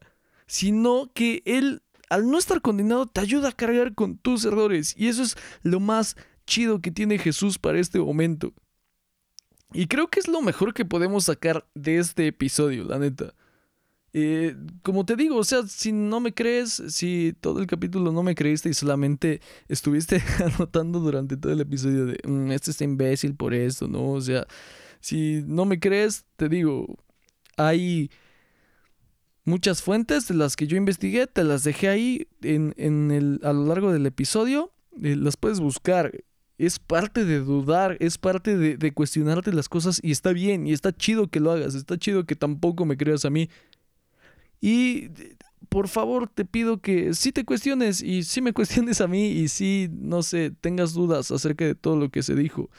Sino 0.47 1.11
que 1.13 1.41
él, 1.45 1.81
al 2.09 2.29
no 2.29 2.37
estar 2.37 2.61
condenado, 2.61 3.07
te 3.07 3.21
ayuda 3.21 3.49
a 3.49 3.53
cargar 3.53 3.93
con 3.93 4.17
tus 4.17 4.45
errores. 4.45 4.95
Y 4.97 5.07
eso 5.07 5.23
es 5.23 5.35
lo 5.63 5.79
más 5.79 6.15
chido 6.45 6.81
que 6.81 6.91
tiene 6.91 7.19
Jesús 7.19 7.59
para 7.59 7.79
este 7.79 7.99
momento. 7.99 8.53
Y 9.73 9.87
creo 9.87 10.07
que 10.07 10.19
es 10.19 10.27
lo 10.27 10.41
mejor 10.41 10.73
que 10.73 10.85
podemos 10.85 11.25
sacar 11.25 11.67
de 11.75 11.97
este 11.97 12.27
episodio, 12.27 12.83
la 12.85 12.99
neta. 12.99 13.33
Eh, 14.13 14.55
como 14.81 15.05
te 15.05 15.15
digo, 15.15 15.37
o 15.37 15.43
sea, 15.43 15.63
si 15.67 15.91
no 15.91 16.19
me 16.19 16.33
crees, 16.33 16.81
si 16.87 17.35
todo 17.39 17.59
el 17.59 17.67
capítulo 17.67 18.11
no 18.11 18.23
me 18.23 18.35
creíste 18.35 18.69
y 18.69 18.73
solamente 18.73 19.41
estuviste 19.67 20.23
anotando 20.43 20.99
durante 20.99 21.37
todo 21.37 21.51
el 21.51 21.61
episodio 21.61 22.05
de 22.05 22.17
mm, 22.23 22.51
este 22.51 22.71
está 22.71 22.83
imbécil 22.83 23.35
por 23.35 23.53
esto, 23.53 23.87
¿no? 23.87 24.11
O 24.11 24.21
sea, 24.21 24.47
si 25.01 25.43
no 25.45 25.65
me 25.65 25.79
crees, 25.79 26.25
te 26.37 26.49
digo, 26.49 26.97
hay 27.57 28.09
muchas 29.43 29.81
fuentes 29.81 30.27
de 30.27 30.35
las 30.35 30.55
que 30.55 30.67
yo 30.67 30.77
investigué, 30.77 31.27
te 31.27 31.43
las 31.43 31.63
dejé 31.63 31.89
ahí 31.89 32.27
en, 32.41 32.73
en 32.77 33.11
el, 33.11 33.39
a 33.43 33.53
lo 33.53 33.65
largo 33.65 33.91
del 33.91 34.05
episodio, 34.05 34.71
eh, 35.01 35.15
las 35.15 35.37
puedes 35.37 35.59
buscar 35.59 36.23
es 36.57 36.79
parte 36.79 37.23
de 37.23 37.39
dudar, 37.39 37.97
es 37.99 38.17
parte 38.17 38.57
de, 38.57 38.91
cuestionarte 38.91 39.53
las 39.53 39.69
cosas 39.69 39.99
y 40.01 40.11
está 40.11 40.33
bien 40.33 40.65
y 40.65 40.73
está 40.73 40.91
chido 40.91 41.27
que 41.27 41.39
lo 41.39 41.51
hagas, 41.51 41.75
está 41.75 41.97
chido 41.97 42.25
que 42.25 42.35
tampoco 42.35 42.85
me 42.85 42.97
creas 42.97 43.25
a 43.25 43.29
mí. 43.29 43.49
Y 44.59 45.09
por 45.69 45.87
favor 45.87 46.27
te 46.27 46.45
pido 46.45 46.81
que 46.81 47.13
sí 47.13 47.31
te 47.31 47.45
cuestiones 47.45 48.01
y 48.01 48.23
sí 48.23 48.41
me 48.41 48.53
cuestiones 48.53 49.01
a 49.01 49.07
mí 49.07 49.27
y 49.27 49.49
sí, 49.49 49.89
no 49.91 50.23
sé, 50.23 50.51
tengas 50.61 50.93
dudas 50.93 51.29
acerca 51.31 51.65
de 51.65 51.75
todo 51.75 51.95
lo 51.95 52.09
que 52.09 52.23
se 52.23 52.33
dijo. 52.33 52.69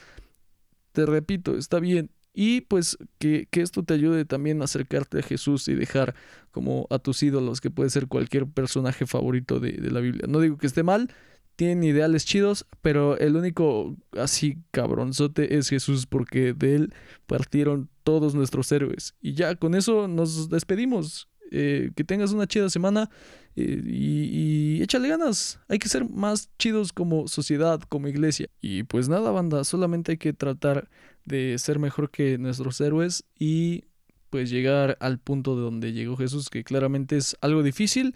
Te 0.92 1.06
repito, 1.06 1.56
está 1.56 1.78
bien. 1.78 2.10
Y 2.34 2.62
pues 2.62 2.98
que, 3.18 3.48
esto 3.52 3.82
te 3.84 3.94
ayude 3.94 4.24
también 4.24 4.60
a 4.60 4.64
acercarte 4.64 5.20
a 5.20 5.22
Jesús 5.22 5.66
y 5.68 5.74
dejar 5.74 6.14
como 6.50 6.86
a 6.90 6.98
tus 6.98 7.22
ídolos, 7.22 7.60
que 7.60 7.70
puede 7.70 7.90
ser 7.90 8.06
cualquier 8.06 8.46
personaje 8.46 9.06
favorito 9.06 9.60
de, 9.60 9.72
de 9.72 9.90
la 9.90 10.00
Biblia. 10.00 10.26
No 10.28 10.40
digo 10.40 10.56
que 10.56 10.68
esté 10.68 10.82
mal, 10.82 11.12
tienen 11.58 11.82
ideales 11.82 12.24
chidos, 12.24 12.66
pero 12.82 13.18
el 13.18 13.34
único 13.34 13.96
así 14.12 14.58
cabronzote 14.70 15.58
es 15.58 15.68
Jesús, 15.68 16.06
porque 16.06 16.52
de 16.52 16.76
él 16.76 16.94
partieron 17.26 17.90
todos 18.04 18.36
nuestros 18.36 18.70
héroes. 18.70 19.16
Y 19.20 19.34
ya 19.34 19.56
con 19.56 19.74
eso 19.74 20.06
nos 20.06 20.48
despedimos. 20.48 21.28
Eh, 21.50 21.90
que 21.96 22.04
tengas 22.04 22.32
una 22.32 22.46
chida 22.46 22.68
semana 22.68 23.08
eh, 23.56 23.82
y, 23.84 24.76
y, 24.76 24.82
échale 24.82 25.08
ganas. 25.08 25.58
Hay 25.66 25.80
que 25.80 25.88
ser 25.88 26.08
más 26.08 26.48
chidos 26.58 26.92
como 26.92 27.26
sociedad, 27.26 27.80
como 27.88 28.06
iglesia. 28.06 28.48
Y 28.60 28.84
pues 28.84 29.08
nada, 29.08 29.32
banda, 29.32 29.64
solamente 29.64 30.12
hay 30.12 30.18
que 30.18 30.32
tratar 30.32 30.88
de 31.24 31.58
ser 31.58 31.80
mejor 31.80 32.10
que 32.10 32.38
nuestros 32.38 32.80
héroes 32.80 33.24
y 33.36 33.84
pues 34.30 34.48
llegar 34.48 34.96
al 35.00 35.18
punto 35.18 35.56
de 35.56 35.62
donde 35.62 35.92
llegó 35.92 36.16
Jesús, 36.16 36.50
que 36.50 36.62
claramente 36.62 37.16
es 37.16 37.36
algo 37.40 37.64
difícil, 37.64 38.14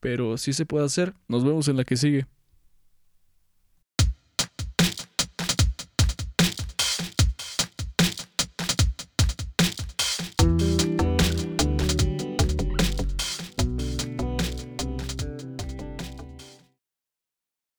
pero 0.00 0.38
sí 0.38 0.52
se 0.54 0.66
puede 0.66 0.86
hacer. 0.86 1.14
Nos 1.28 1.44
vemos 1.44 1.68
en 1.68 1.76
la 1.76 1.84
que 1.84 1.96
sigue. 1.96 2.26